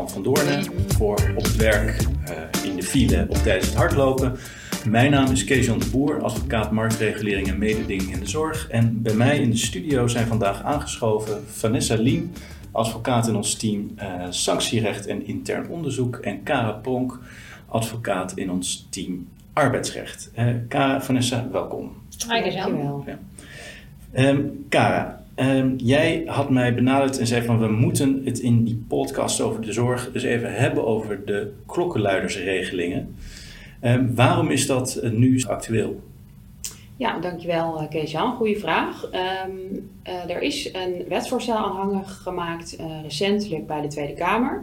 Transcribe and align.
van 0.00 0.08
Van 0.08 0.22
Doornen 0.22 0.64
voor 0.88 1.32
op 1.36 1.42
het 1.42 1.56
werk, 1.56 2.00
uh, 2.00 2.64
in 2.70 2.76
de 2.76 2.82
file 2.82 3.26
of 3.28 3.42
tijdens 3.42 3.66
het 3.66 3.76
hardlopen. 3.76 4.36
Mijn 4.88 5.10
naam 5.10 5.32
is 5.32 5.44
Kees-Jan 5.44 5.78
de 5.78 5.86
Boer, 5.90 6.22
advocaat 6.22 6.70
marktregulering 6.70 7.48
en 7.48 7.58
mededinging 7.58 8.12
in 8.12 8.20
de 8.20 8.28
zorg. 8.28 8.68
En 8.68 9.02
bij 9.02 9.14
mij 9.14 9.38
in 9.38 9.50
de 9.50 9.56
studio 9.56 10.06
zijn 10.06 10.26
vandaag 10.26 10.62
aangeschoven 10.62 11.42
Vanessa 11.46 11.94
Liem, 11.94 12.32
advocaat 12.72 13.28
in 13.28 13.36
ons 13.36 13.54
team 13.54 13.90
uh, 13.98 14.26
sanctierecht 14.30 15.06
en 15.06 15.26
intern 15.26 15.68
onderzoek. 15.68 16.16
En 16.16 16.42
Kara 16.42 16.70
Pronk, 16.70 17.18
advocaat 17.66 18.32
in 18.36 18.50
ons 18.50 18.86
team 18.90 19.28
arbeidsrecht. 19.52 20.30
Uh, 20.38 20.46
Kara, 20.68 21.00
Vanessa, 21.00 21.48
welkom. 21.52 21.92
Hi, 22.28 22.42
Dankjewel. 22.42 23.04
Ja. 23.06 24.28
Um, 24.28 24.64
Kara, 24.68 25.19
um, 25.40 25.74
jij 25.76 26.22
had 26.26 26.50
mij 26.50 26.74
benaderd 26.74 27.18
en 27.18 27.26
zei 27.26 27.42
van 27.42 27.58
we 27.58 27.68
moeten 27.68 28.20
het 28.24 28.38
in 28.38 28.64
die 28.64 28.84
podcast 28.88 29.40
over 29.40 29.60
de 29.60 29.72
zorg 29.72 30.10
eens 30.14 30.22
even 30.22 30.54
hebben 30.54 30.86
over 30.86 31.24
de 31.24 31.52
klokkenluidersregelingen. 31.66 33.16
Um, 33.82 34.14
waarom 34.14 34.50
is 34.50 34.66
dat 34.66 35.00
uh, 35.02 35.10
nu 35.10 35.42
actueel? 35.48 36.00
Ja, 36.96 37.18
dankjewel 37.18 37.86
Kees-Jan. 37.90 38.36
Goeie 38.36 38.58
vraag. 38.58 39.04
Um, 39.04 39.90
uh, 40.08 40.34
er 40.34 40.42
is 40.42 40.74
een 40.74 41.04
wetsvoorstel 41.08 41.56
aanhangig 41.56 42.22
gemaakt 42.22 42.76
recentelijk 43.02 43.66
bij 43.66 43.80
de 43.80 43.88
Tweede 43.88 44.14
Kamer. 44.14 44.62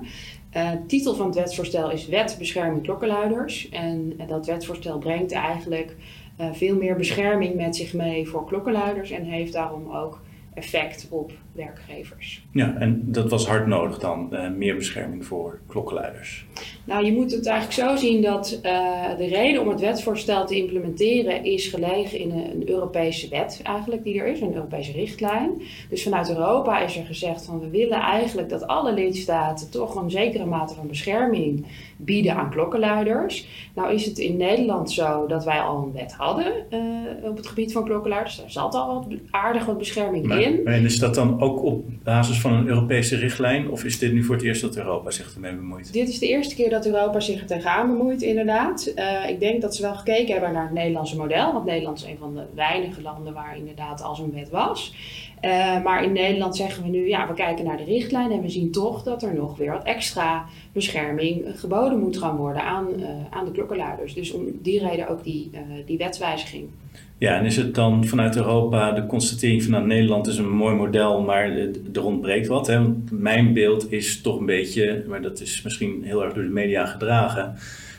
Titel 0.88 1.16
van 1.16 1.26
het 1.26 1.36
wetsvoorstel 1.36 1.92
is 1.92 2.08
Wet 2.08 2.36
Bescherming 2.40 2.84
Klokkenluiders. 2.84 3.70
En 3.70 4.20
dat 4.28 4.46
wetsvoorstel 4.46 4.98
brengt 4.98 5.32
eigenlijk 5.32 5.96
veel 6.52 6.76
meer 6.76 6.96
bescherming 6.96 7.56
met 7.56 7.76
zich 7.76 7.94
mee 7.94 8.28
voor 8.28 8.46
klokkenluiders 8.46 9.12
en 9.12 9.24
heeft 9.24 9.54
daarom 9.54 9.92
ook 9.92 10.22
effect 10.58 11.08
op 11.10 11.32
werkgevers. 11.58 12.46
Ja, 12.52 12.76
en 12.80 13.02
dat 13.06 13.30
was 13.30 13.48
hard 13.48 13.68
nodig 13.68 14.00
dan, 14.00 14.30
uh, 14.32 14.50
meer 14.50 14.76
bescherming 14.76 15.26
voor 15.26 15.60
klokkenluiders? 15.68 16.46
Nou, 16.84 17.06
je 17.06 17.14
moet 17.14 17.32
het 17.32 17.46
eigenlijk 17.46 17.90
zo 17.90 17.96
zien 17.96 18.22
dat 18.22 18.60
uh, 18.64 19.18
de 19.18 19.28
reden 19.28 19.62
om 19.62 19.68
het 19.68 19.80
wetsvoorstel 19.80 20.46
te 20.46 20.56
implementeren 20.56 21.44
is 21.44 21.68
gelegen 21.68 22.20
in 22.20 22.32
een, 22.32 22.52
een, 22.52 22.70
Europese 22.70 23.30
wet 23.30 23.60
eigenlijk 23.64 24.04
die 24.04 24.20
er 24.20 24.28
is, 24.28 24.42
een 24.42 24.56
Europese 24.56 24.92
richtlijn. 24.92 25.62
Dus 25.90 26.04
vanuit 26.04 26.30
Europa 26.30 26.80
is 26.80 26.98
er 26.98 27.06
gezegd 27.06 27.46
van 27.46 27.60
we 27.60 27.70
willen 27.70 28.00
eigenlijk 28.00 28.50
dat 28.50 28.68
alle 28.68 28.94
lidstaten 28.94 29.70
toch 29.70 29.96
een 29.96 30.12
zekere 30.12 30.46
mate 30.46 30.74
van 30.74 30.88
bescherming 30.88 31.66
bieden 31.98 32.36
aan 32.36 32.50
klokkenluiders. 32.50 33.48
Nou 33.76 33.94
is 33.94 34.06
het 34.06 34.18
in 34.18 34.38
Nederland 34.38 34.92
zo 34.92 35.28
dat 35.28 35.46
wij 35.46 35.60
al 35.60 35.84
een 35.84 35.94
wet 35.94 36.14
hadden 36.14 36.54
uh, 36.74 37.30
op 37.30 37.38
het 37.38 37.48
gebied 37.48 37.72
van 37.72 37.84
klokkenluiders. 37.84 38.38
Daar 38.38 38.52
zat 38.52 38.76
al 38.76 38.94
wat 38.94 39.20
aardig 39.32 39.66
wat 39.66 39.78
bescherming 39.78 40.26
maar, 40.26 40.42
in. 40.42 40.66
En 40.66 40.84
is 40.84 41.00
dat 41.00 41.16
dan 41.16 41.42
ook 41.42 41.47
op 41.56 41.86
basis 42.04 42.42
van 42.42 42.54
een 42.54 42.68
Europese 42.68 43.16
richtlijn? 43.16 43.70
Of 43.70 43.84
is 43.84 44.00
dit 44.00 44.14
nu 44.14 44.24
voor 44.24 44.36
het 44.36 44.44
eerst 44.44 44.62
dat 44.62 44.78
Europa 44.78 45.12
zich 45.12 45.34
ermee 45.34 45.56
bemoeit? 45.56 45.94
Dit 45.94 46.10
is 46.10 46.20
de 46.20 46.28
eerste 46.28 46.56
keer 46.56 46.70
dat 46.70 46.86
Europa 46.86 47.20
zich 47.20 47.40
er 47.40 47.48
tegenaan 47.48 47.88
bemoeit, 47.88 48.22
inderdaad. 48.22 48.94
Uh, 48.96 49.30
ik 49.30 49.40
denk 49.40 49.62
dat 49.62 49.76
ze 49.76 49.82
wel 49.82 49.96
gekeken 49.96 50.32
hebben 50.32 50.54
naar 50.54 50.64
het 50.64 50.74
Nederlandse 50.74 51.18
model. 51.18 51.54
Want 51.54 51.66
Nederland 51.66 51.98
is 51.98 52.06
een 52.06 52.18
van 52.18 52.36
de 52.36 52.44
weinige 52.56 53.02
landen 53.02 53.34
waar 53.34 53.58
inderdaad 53.58 54.04
al 54.04 54.16
zo'n 54.16 54.34
wet 54.34 54.50
was. 54.50 54.94
Uh, 55.42 55.84
maar 55.84 56.04
in 56.04 56.12
Nederland 56.12 56.56
zeggen 56.56 56.84
we 56.84 56.90
nu, 56.90 57.08
ja, 57.08 57.28
we 57.28 57.34
kijken 57.34 57.66
naar 57.66 57.78
de 57.78 57.84
richtlijn 57.84 58.32
en 58.32 58.42
we 58.42 58.50
zien 58.50 58.72
toch 58.72 59.04
dat 59.04 59.24
er 59.24 59.36
nog 59.36 59.58
weer 59.58 59.72
wat 59.72 59.84
extra 59.84 60.46
bescherming 60.74 61.60
geboden 61.60 62.00
moet 62.00 62.18
gaan 62.18 62.36
worden 62.36 62.64
aan, 62.64 62.88
uh, 63.00 63.06
aan 63.30 63.46
de 63.46 63.52
klokkenluiders. 63.52 64.14
Dus 64.14 64.32
om 64.32 64.46
die 64.62 64.80
reden 64.80 65.08
ook 65.08 65.24
die, 65.24 65.52
die 65.86 65.98
wetswijziging. 65.98 66.70
Ja, 67.20 67.38
en 67.40 67.46
is 67.46 67.56
het 67.56 67.76
dan 67.76 68.06
vanuit 68.06 68.36
Europa 68.36 68.92
de 68.92 69.06
constatering 69.06 69.64
van 69.64 69.88
Nederland 69.88 70.28
is 70.28 70.38
een 70.38 70.50
mooi 70.50 70.76
model, 70.76 71.22
maar 71.22 71.58
er 71.94 72.04
ontbreekt 72.04 72.48
wat? 72.48 72.68
Hè? 72.68 72.82
Want 72.82 73.12
mijn 73.12 73.54
beeld 73.54 73.92
is 73.92 74.22
toch 74.22 74.40
een 74.40 74.46
beetje, 74.46 75.04
maar 75.08 75.22
dat 75.22 75.40
is 75.40 75.62
misschien 75.62 76.04
heel 76.04 76.24
erg 76.24 76.34
door 76.34 76.44
de 76.44 76.50
media 76.50 76.86
gedragen, 76.86 77.56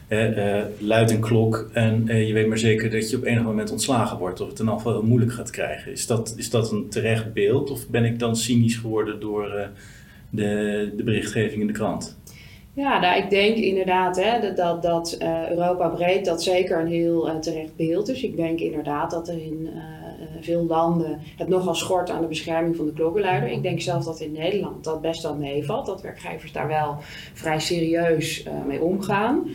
uh, 0.09 0.61
luid 0.79 1.11
een 1.11 1.21
klok 1.21 1.71
en 1.73 2.05
uh, 2.07 2.27
je 2.27 2.33
weet 2.33 2.49
maar 2.49 2.59
zeker 2.59 2.91
dat 2.91 3.11
je 3.11 3.17
op 3.17 3.25
enig 3.25 3.43
moment 3.43 3.71
ontslagen 3.71 4.19
wordt 4.19 4.41
of 4.41 4.49
het 4.49 4.59
in 4.59 4.69
afval 4.69 4.93
heel 4.93 5.03
moeilijk 5.03 5.33
gaat 5.33 5.51
krijgen. 5.51 5.93
Is 5.93 6.07
dat, 6.07 6.35
is 6.37 6.51
dat 6.51 6.73
een 6.73 6.89
terecht 6.89 7.33
beeld 7.33 7.71
of 7.71 7.89
ben 7.89 8.05
ik 8.05 8.19
dan 8.19 8.37
cynisch 8.37 8.77
geworden 8.77 9.21
door 9.21 9.69
de, 10.31 10.93
de 10.97 11.03
berichtgeving 11.03 11.61
in 11.61 11.67
de 11.67 11.73
krant? 11.73 12.19
Ja, 12.79 12.99
nou, 12.99 13.23
ik 13.23 13.31
denk 13.31 13.57
inderdaad 13.57 14.17
hè, 14.17 14.55
dat, 14.55 14.83
dat, 14.83 15.17
uh, 15.23 15.51
Europa 15.51 15.89
breed 15.89 16.25
dat 16.25 16.43
zeker 16.43 16.81
een 16.81 16.87
heel 16.87 17.29
uh, 17.29 17.37
terecht 17.37 17.77
beeld 17.77 18.09
is. 18.09 18.23
Ik 18.23 18.37
denk 18.37 18.59
inderdaad 18.59 19.11
dat 19.11 19.29
er 19.29 19.43
in 19.43 19.69
uh, 19.75 19.83
veel 20.41 20.65
landen 20.65 21.19
het 21.37 21.49
nogal 21.49 21.75
schort 21.75 22.11
aan 22.11 22.21
de 22.21 22.27
bescherming 22.27 22.77
van 22.77 22.87
de 22.87 22.93
klokkenluider. 22.93 23.51
Ik 23.51 23.63
denk 23.63 23.81
zelf 23.81 24.05
dat 24.05 24.21
in 24.21 24.33
Nederland 24.33 24.85
dat 24.85 25.01
best 25.01 25.23
wel 25.23 25.35
meevalt. 25.35 25.87
Dat 25.87 26.03
werkgevers 26.03 26.53
daar 26.53 26.69
wel 26.69 26.97
vrij 27.35 27.61
serieus 27.61 28.47
mee 28.67 28.83
omgaan. 28.83 29.49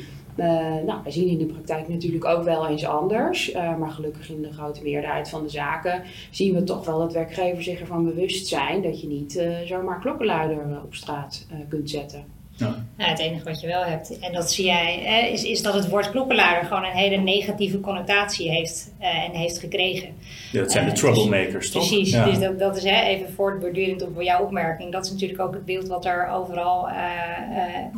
nou, 0.85 0.99
we 1.03 1.11
zien 1.11 1.27
in 1.27 1.37
de 1.37 1.45
praktijk 1.45 1.87
natuurlijk 1.87 2.25
ook 2.25 2.43
wel 2.43 2.67
eens 2.67 2.85
anders. 2.85 3.53
maar 3.53 3.91
gelukkig 3.91 4.29
in 4.29 4.41
de 4.41 4.53
grote 4.53 4.83
meerderheid 4.83 5.29
van 5.29 5.43
de 5.43 5.49
zaken 5.49 6.01
zien 6.31 6.53
we 6.53 6.63
toch 6.63 6.85
wel 6.85 6.99
dat 6.99 7.13
werkgevers 7.13 7.65
zich 7.65 7.79
ervan 7.79 8.05
bewust 8.05 8.47
zijn 8.47 8.81
dat 8.81 9.01
je 9.01 9.07
niet 9.07 9.43
zomaar 9.65 9.99
klokkenluider 9.99 10.81
op 10.83 10.95
straat 10.95 11.47
kunt 11.69 11.89
zetten. 11.89 12.42
Ja. 12.55 12.85
Nou, 12.97 13.09
het 13.09 13.19
enige 13.19 13.43
wat 13.43 13.61
je 13.61 13.67
wel 13.67 13.83
hebt, 13.83 14.19
en 14.19 14.33
dat 14.33 14.51
zie 14.51 14.65
jij, 14.65 14.99
hè, 15.03 15.27
is, 15.27 15.43
is 15.43 15.61
dat 15.61 15.73
het 15.73 15.89
woord 15.89 16.09
klokkenluider 16.09 16.65
gewoon 16.65 16.83
een 16.85 16.97
hele 16.97 17.17
negatieve 17.17 17.79
connotatie 17.79 18.49
heeft 18.49 18.93
uh, 19.01 19.23
en 19.23 19.31
heeft 19.31 19.59
gekregen. 19.59 20.09
Ja, 20.51 20.61
dat 20.61 20.71
zijn 20.71 20.85
uh, 20.85 20.89
de 20.89 20.97
troublemakers, 20.97 21.53
dus, 21.53 21.71
toch? 21.71 21.87
Precies, 21.87 22.11
ja. 22.11 22.25
dus 22.25 22.39
dat, 22.39 22.59
dat 22.59 22.77
is 22.77 22.83
hè, 22.83 23.01
even 23.01 23.33
voortbordurend 23.33 24.03
op 24.03 24.21
jouw 24.21 24.43
opmerking. 24.43 24.91
Dat 24.91 25.05
is 25.05 25.11
natuurlijk 25.11 25.39
ook 25.39 25.53
het 25.53 25.65
beeld 25.65 25.87
wat 25.87 26.05
er 26.05 26.27
overal 26.27 26.89
uh, 26.89 26.95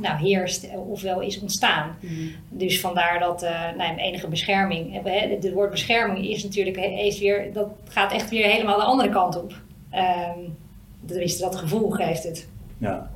nou, 0.02 0.18
heerst, 0.18 0.68
ofwel 0.90 1.22
is 1.22 1.40
ontstaan. 1.40 1.98
Mm. 2.00 2.32
Dus 2.50 2.80
vandaar 2.80 3.20
dat 3.20 3.42
nou, 3.78 3.96
enige 3.96 4.28
bescherming, 4.28 5.04
het 5.04 5.54
woord 5.54 5.72
bescherming 5.72 6.28
is 6.28 6.44
natuurlijk, 6.44 6.76
heeft 6.76 7.20
weer, 7.20 7.54
dat 7.54 7.68
gaat 7.88 8.12
echt 8.12 8.30
weer 8.30 8.46
helemaal 8.46 8.78
de 8.78 8.84
andere 8.84 9.10
kant 9.10 9.38
op. 9.38 9.54
Um, 9.94 10.58
tenminste, 11.06 11.44
dat 11.44 11.56
gevoel 11.56 11.90
geeft 11.90 12.24
het. 12.24 12.48
Ja. 12.78 13.10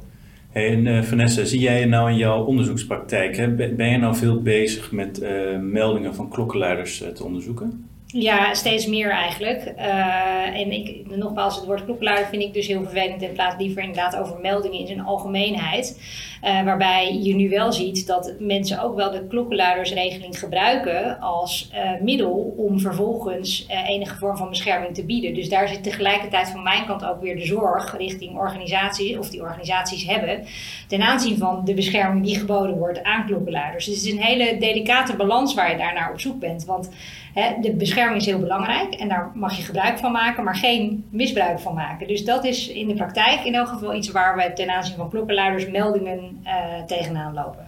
En 0.51 0.85
uh, 0.85 1.01
Vanessa, 1.01 1.43
zie 1.43 1.59
jij 1.59 1.85
nou 1.85 2.09
in 2.09 2.17
jouw 2.17 2.43
onderzoekspraktijk, 2.43 3.37
hè, 3.37 3.49
ben 3.51 3.89
je 3.89 3.97
nou 3.97 4.15
veel 4.15 4.41
bezig 4.41 4.91
met 4.91 5.21
uh, 5.21 5.59
meldingen 5.59 6.15
van 6.15 6.29
klokkenluiders 6.29 7.01
uh, 7.01 7.07
te 7.07 7.23
onderzoeken? 7.23 7.89
Ja, 8.13 8.53
steeds 8.53 8.85
meer 8.85 9.11
eigenlijk. 9.11 9.73
Uh, 9.77 10.59
en 10.59 10.71
ik, 10.71 11.15
nogmaals, 11.15 11.55
het 11.55 11.65
woord 11.65 11.85
klokkenluider 11.85 12.27
vind 12.27 12.41
ik 12.41 12.53
dus 12.53 12.67
heel 12.67 12.83
vervelend 12.83 13.21
en 13.21 13.33
praat 13.33 13.61
liever 13.61 13.81
inderdaad 13.81 14.15
over 14.15 14.39
meldingen 14.39 14.79
in 14.79 14.87
zijn 14.87 15.01
algemeenheid. 15.01 16.01
Uh, 16.43 16.63
waarbij 16.63 17.19
je 17.21 17.35
nu 17.35 17.49
wel 17.49 17.71
ziet 17.71 18.07
dat 18.07 18.33
mensen 18.39 18.83
ook 18.83 18.95
wel 18.95 19.11
de 19.11 19.27
klokkenluidersregeling 19.27 20.39
gebruiken 20.39 21.19
als 21.19 21.71
uh, 21.73 22.01
middel 22.01 22.53
om 22.57 22.79
vervolgens 22.79 23.67
enige 23.87 24.17
vorm 24.17 24.37
van 24.37 24.49
bescherming 24.49 24.93
te 24.93 25.05
bieden. 25.05 25.33
Dus 25.33 25.49
daar 25.49 25.67
zit 25.67 25.83
tegelijkertijd 25.83 26.49
van 26.49 26.63
mijn 26.63 26.85
kant 26.85 27.05
ook 27.05 27.21
weer 27.21 27.35
de 27.35 27.45
zorg 27.45 27.97
richting 27.97 28.37
organisaties, 28.37 29.17
of 29.17 29.29
die 29.29 29.41
organisaties 29.41 30.05
hebben, 30.05 30.45
ten 30.87 31.01
aanzien 31.01 31.37
van 31.37 31.65
de 31.65 31.73
bescherming 31.73 32.25
die 32.25 32.39
geboden 32.39 32.77
wordt 32.77 33.03
aan 33.03 33.25
klokkenluiders. 33.25 33.85
Dus 33.85 33.95
het 33.95 34.05
is 34.05 34.11
een 34.11 34.23
hele 34.23 34.57
delicate 34.57 35.15
balans 35.15 35.53
waar 35.53 35.71
je 35.71 35.77
daarnaar 35.77 36.11
op 36.11 36.19
zoek 36.19 36.39
bent. 36.39 36.65
Want 36.65 36.89
hè, 37.33 37.61
de 37.61 37.71
bescherming 37.71 38.19
is 38.19 38.25
heel 38.25 38.39
belangrijk 38.39 38.93
en 38.93 39.07
daar 39.07 39.31
mag 39.33 39.57
je 39.57 39.63
gebruik 39.63 39.97
van 39.97 40.11
maken, 40.11 40.43
maar 40.43 40.55
geen 40.55 41.05
misbruik 41.09 41.59
van 41.59 41.73
maken. 41.73 42.07
Dus 42.07 42.25
dat 42.25 42.45
is 42.45 42.67
in 42.69 42.87
de 42.87 42.93
praktijk 42.93 43.43
in 43.43 43.55
elk 43.55 43.67
geval 43.67 43.95
iets 43.95 44.11
waar 44.11 44.35
we 44.35 44.53
ten 44.53 44.69
aanzien 44.69 44.95
van 44.95 45.09
klokkenluiders 45.09 45.69
meldingen 45.69 46.41
uh, 46.43 46.83
tegenaan 46.85 47.33
lopen. 47.33 47.67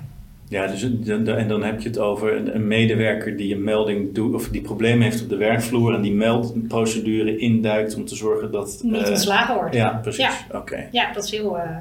Ja, 0.51 0.67
dus, 0.67 0.83
en 0.83 1.47
dan 1.47 1.63
heb 1.63 1.81
je 1.81 1.87
het 1.87 1.97
over 1.97 2.55
een 2.55 2.67
medewerker 2.67 3.37
die 3.37 3.55
een 3.55 3.63
melding 3.63 4.13
doet, 4.13 4.33
of 4.33 4.49
die 4.49 4.61
problemen 4.61 5.01
heeft 5.01 5.21
op 5.21 5.29
de 5.29 5.35
werkvloer 5.35 5.93
en 5.93 6.01
die 6.01 6.13
meldprocedure 6.13 7.37
induikt 7.37 7.95
om 7.95 8.05
te 8.05 8.15
zorgen 8.15 8.51
dat. 8.51 8.79
Niet 8.83 9.01
uh, 9.01 9.09
ontslagen 9.09 9.55
wordt. 9.55 9.75
Ja, 9.75 9.99
precies. 10.01 10.25
Ja, 10.25 10.57
okay. 10.57 10.87
ja 10.91 11.13
dat 11.13 11.23
is 11.23 11.31
heel 11.31 11.57
uh, 11.57 11.77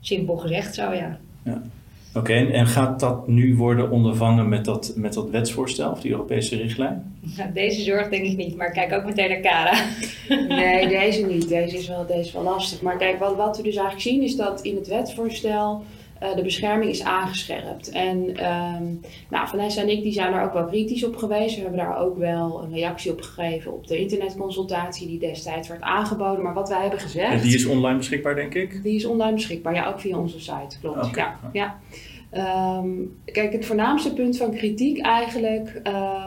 simpel 0.00 0.36
gezegd 0.36 0.74
zo, 0.74 0.92
ja. 0.92 1.18
ja. 1.42 1.62
Oké, 2.14 2.18
okay, 2.18 2.50
en 2.50 2.66
gaat 2.66 3.00
dat 3.00 3.28
nu 3.28 3.56
worden 3.56 3.90
ondervangen 3.90 4.48
met 4.48 4.64
dat, 4.64 4.92
met 4.96 5.12
dat 5.12 5.30
wetsvoorstel 5.30 5.90
of 5.90 6.00
die 6.00 6.10
Europese 6.10 6.56
richtlijn? 6.56 7.16
Nou, 7.36 7.52
deze 7.52 7.82
zorg 7.82 8.08
denk 8.08 8.24
ik 8.24 8.36
niet, 8.36 8.56
maar 8.56 8.70
kijk 8.70 8.92
ook 8.92 9.04
meteen 9.04 9.28
naar 9.28 9.40
Kara. 9.40 9.84
nee, 10.48 10.88
deze 10.88 11.26
niet. 11.26 11.48
Deze 11.48 11.76
is 11.76 11.88
wel, 11.88 12.06
deze 12.06 12.20
is 12.20 12.32
wel 12.32 12.42
lastig. 12.42 12.82
Maar 12.82 12.96
kijk, 12.96 13.18
wat, 13.18 13.36
wat 13.36 13.56
we 13.56 13.62
dus 13.62 13.76
eigenlijk 13.76 14.06
zien 14.06 14.22
is 14.22 14.36
dat 14.36 14.60
in 14.62 14.76
het 14.76 14.88
wetsvoorstel 14.88 15.84
uh, 16.22 16.34
de 16.36 16.42
bescherming 16.42 16.90
is 16.90 17.02
aangescherpt. 17.02 17.90
En 17.90 18.18
um, 18.18 19.00
nou, 19.30 19.48
Vanessa 19.48 19.80
en 19.80 19.88
ik 19.88 20.02
die 20.02 20.12
zijn 20.12 20.32
daar 20.32 20.44
ook 20.44 20.52
wel 20.52 20.64
kritisch 20.64 21.04
op 21.04 21.16
geweest. 21.16 21.54
We 21.54 21.60
hebben 21.60 21.78
daar 21.78 21.98
ook 21.98 22.18
wel 22.18 22.62
een 22.62 22.72
reactie 22.72 23.12
op 23.12 23.20
gegeven 23.20 23.72
op 23.72 23.86
de 23.86 23.98
internetconsultatie 23.98 25.06
die 25.06 25.18
destijds 25.18 25.68
werd 25.68 25.82
aangeboden. 25.82 26.42
Maar 26.42 26.54
wat 26.54 26.68
wij 26.68 26.80
hebben 26.80 27.00
gezegd... 27.00 27.32
En 27.32 27.40
die 27.40 27.54
is 27.54 27.66
online 27.66 27.96
beschikbaar, 27.96 28.34
denk 28.34 28.54
ik? 28.54 28.82
Die 28.82 28.94
is 28.94 29.04
online 29.04 29.34
beschikbaar, 29.34 29.74
ja, 29.74 29.88
ook 29.88 30.00
via 30.00 30.18
onze 30.18 30.40
site, 30.40 30.78
klopt. 30.80 31.06
Okay. 31.06 31.24
Ja, 31.24 31.38
ja. 31.52 31.78
Um, 32.78 33.20
kijk, 33.24 33.52
het 33.52 33.66
voornaamste 33.66 34.12
punt 34.12 34.36
van 34.36 34.50
kritiek 34.50 35.00
eigenlijk 35.00 35.80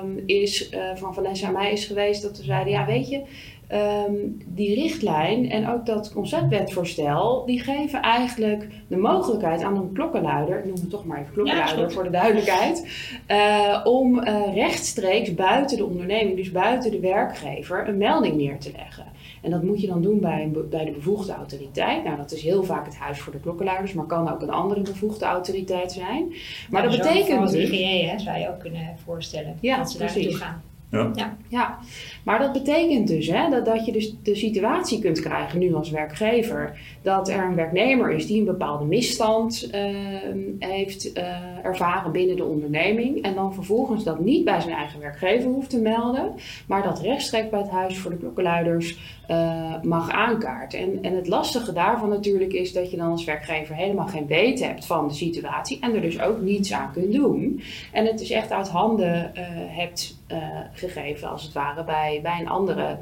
um, 0.03 0.23
is 0.25 0.71
uh, 0.71 0.79
van 0.95 1.13
Vanessa 1.13 1.47
en 1.47 1.53
mij 1.53 1.71
is 1.71 1.85
geweest 1.85 2.21
dat 2.21 2.37
we 2.37 2.43
zeiden, 2.43 2.73
ja 2.73 2.85
weet 2.85 3.09
je, 3.09 3.21
ehm, 3.71 4.13
die 4.45 4.75
richtlijn 4.75 5.49
en 5.49 5.69
ook 5.69 5.85
dat 5.85 6.13
conceptwetvoorstel, 6.13 7.45
die 7.45 7.59
geven 7.59 8.01
eigenlijk 8.01 8.67
de 8.87 8.97
mogelijkheid 8.97 9.63
aan 9.63 9.75
een 9.75 9.93
klokkenluider, 9.93 10.57
ik 10.57 10.65
noem 10.65 10.75
het 10.75 10.89
toch 10.89 11.05
maar 11.05 11.19
even 11.19 11.33
klokkenluider 11.33 11.91
voor 11.91 12.03
de 12.03 12.09
duidelijkheid, 12.09 12.87
uh, 13.27 13.81
om 13.83 14.19
uh, 14.19 14.53
rechtstreeks 14.53 15.33
buiten 15.33 15.77
de 15.77 15.85
onderneming, 15.85 16.35
dus 16.35 16.51
buiten 16.51 16.91
de 16.91 16.99
werkgever, 16.99 17.87
een 17.87 17.97
melding 17.97 18.35
neer 18.35 18.59
te 18.59 18.71
leggen. 18.75 19.05
En 19.41 19.51
dat 19.51 19.63
moet 19.63 19.81
je 19.81 19.87
dan 19.87 20.01
doen 20.01 20.19
bij, 20.19 20.43
een, 20.43 20.69
bij 20.69 20.85
de 20.85 20.91
bevoegde 20.91 21.33
autoriteit. 21.33 22.03
Nou, 22.03 22.17
dat 22.17 22.31
is 22.31 22.41
heel 22.41 22.63
vaak 22.63 22.85
het 22.85 22.97
Huis 22.97 23.19
voor 23.19 23.33
de 23.33 23.39
Klokkenluiders, 23.39 23.93
maar 23.93 24.05
kan 24.05 24.31
ook 24.31 24.41
een 24.41 24.49
andere 24.49 24.81
bevoegde 24.81 25.25
autoriteit 25.25 25.91
zijn. 25.91 26.33
Maar 26.69 26.81
dat 26.81 26.91
betekent. 26.91 27.27
Zoals 27.27 27.51
dus, 27.51 27.69
IGE, 27.69 28.05
hè, 28.05 28.19
zou 28.19 28.37
je 28.37 28.49
ook 28.49 28.59
kunnen 28.59 28.95
voorstellen 29.03 29.57
ja, 29.61 29.77
dat 29.77 29.91
ze 29.91 29.97
daar 29.97 30.11
naartoe 30.15 30.35
gaan. 30.35 30.61
Ja. 30.91 31.37
ja. 31.47 31.77
Maar 32.23 32.39
dat 32.39 32.51
betekent 32.51 33.07
dus 33.07 33.27
hè, 33.27 33.49
dat, 33.49 33.65
dat 33.65 33.85
je 33.85 33.91
dus 33.91 34.15
de 34.23 34.35
situatie 34.35 34.99
kunt 34.99 35.19
krijgen 35.19 35.59
nu 35.59 35.73
als 35.73 35.89
werkgever. 35.89 36.79
Dat 37.01 37.29
er 37.29 37.43
een 37.43 37.55
werknemer 37.55 38.11
is 38.11 38.27
die 38.27 38.39
een 38.39 38.45
bepaalde 38.45 38.85
misstand 38.85 39.69
uh, 39.75 39.79
heeft 40.59 41.17
uh, 41.17 41.65
ervaren 41.65 42.11
binnen 42.11 42.35
de 42.35 42.43
onderneming. 42.43 43.21
En 43.21 43.35
dan 43.35 43.53
vervolgens 43.53 44.03
dat 44.03 44.19
niet 44.19 44.45
bij 44.45 44.59
zijn 44.59 44.75
eigen 44.75 44.99
werkgever 44.99 45.49
hoeft 45.49 45.69
te 45.69 45.79
melden. 45.79 46.31
Maar 46.67 46.83
dat 46.83 47.01
rechtstreeks 47.01 47.49
bij 47.49 47.59
het 47.59 47.69
Huis 47.69 47.97
voor 47.97 48.11
de 48.11 48.17
Klokkenluiders 48.17 49.20
uh, 49.31 49.81
mag 49.81 50.09
aankaarten. 50.09 50.79
En, 50.79 50.99
en 51.01 51.15
het 51.15 51.27
lastige 51.27 51.73
daarvan 51.73 52.09
natuurlijk 52.09 52.53
is 52.53 52.73
dat 52.73 52.91
je 52.91 52.97
dan 52.97 53.11
als 53.11 53.23
werkgever 53.23 53.75
helemaal 53.75 54.07
geen 54.07 54.27
weten 54.27 54.67
hebt 54.67 54.85
van 54.85 55.07
de 55.07 55.13
situatie. 55.13 55.79
En 55.79 55.95
er 55.95 56.01
dus 56.01 56.21
ook 56.21 56.41
niets 56.41 56.73
aan 56.73 56.91
kunt 56.91 57.13
doen. 57.13 57.61
En 57.91 58.05
het 58.05 58.17
dus 58.17 58.29
echt 58.29 58.51
uit 58.51 58.69
handen 58.69 59.31
hebt 59.67 60.19
gegeven 60.73 61.29
als 61.29 61.43
het 61.43 61.53
ware 61.53 61.83
bij, 61.83 62.19
bij, 62.23 62.39
een, 62.39 62.49
andere, 62.49 62.97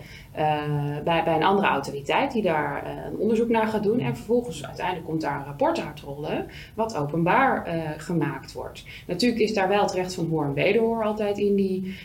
bij, 1.03 1.23
bij 1.23 1.35
een 1.35 1.43
andere 1.43 1.67
autoriteit 1.67 2.31
die 2.31 2.41
daar 2.41 2.83
uh, 2.83 3.05
een 3.05 3.17
onderzoek 3.17 3.49
naar 3.49 3.67
gaat 3.67 3.83
doen. 3.83 3.99
En 3.99 4.15
vervolgens 4.15 4.65
uiteindelijk 4.65 5.05
komt 5.05 5.21
daar 5.21 5.39
een 5.39 5.45
rapport 5.45 5.79
uitrollen 5.79 6.47
wat 6.73 6.95
openbaar 6.95 7.67
uh, 7.67 7.89
gemaakt 7.97 8.53
wordt. 8.53 8.83
Natuurlijk 9.07 9.41
is 9.41 9.53
daar 9.53 9.67
wel 9.67 9.81
het 9.81 9.93
recht 9.93 10.13
van 10.13 10.27
hoor 10.29 10.45
en 10.45 10.53
wederhoor 10.53 11.03
altijd 11.03 11.37
in 11.37 11.55
die 11.55 11.97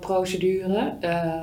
procedure. 0.00 0.94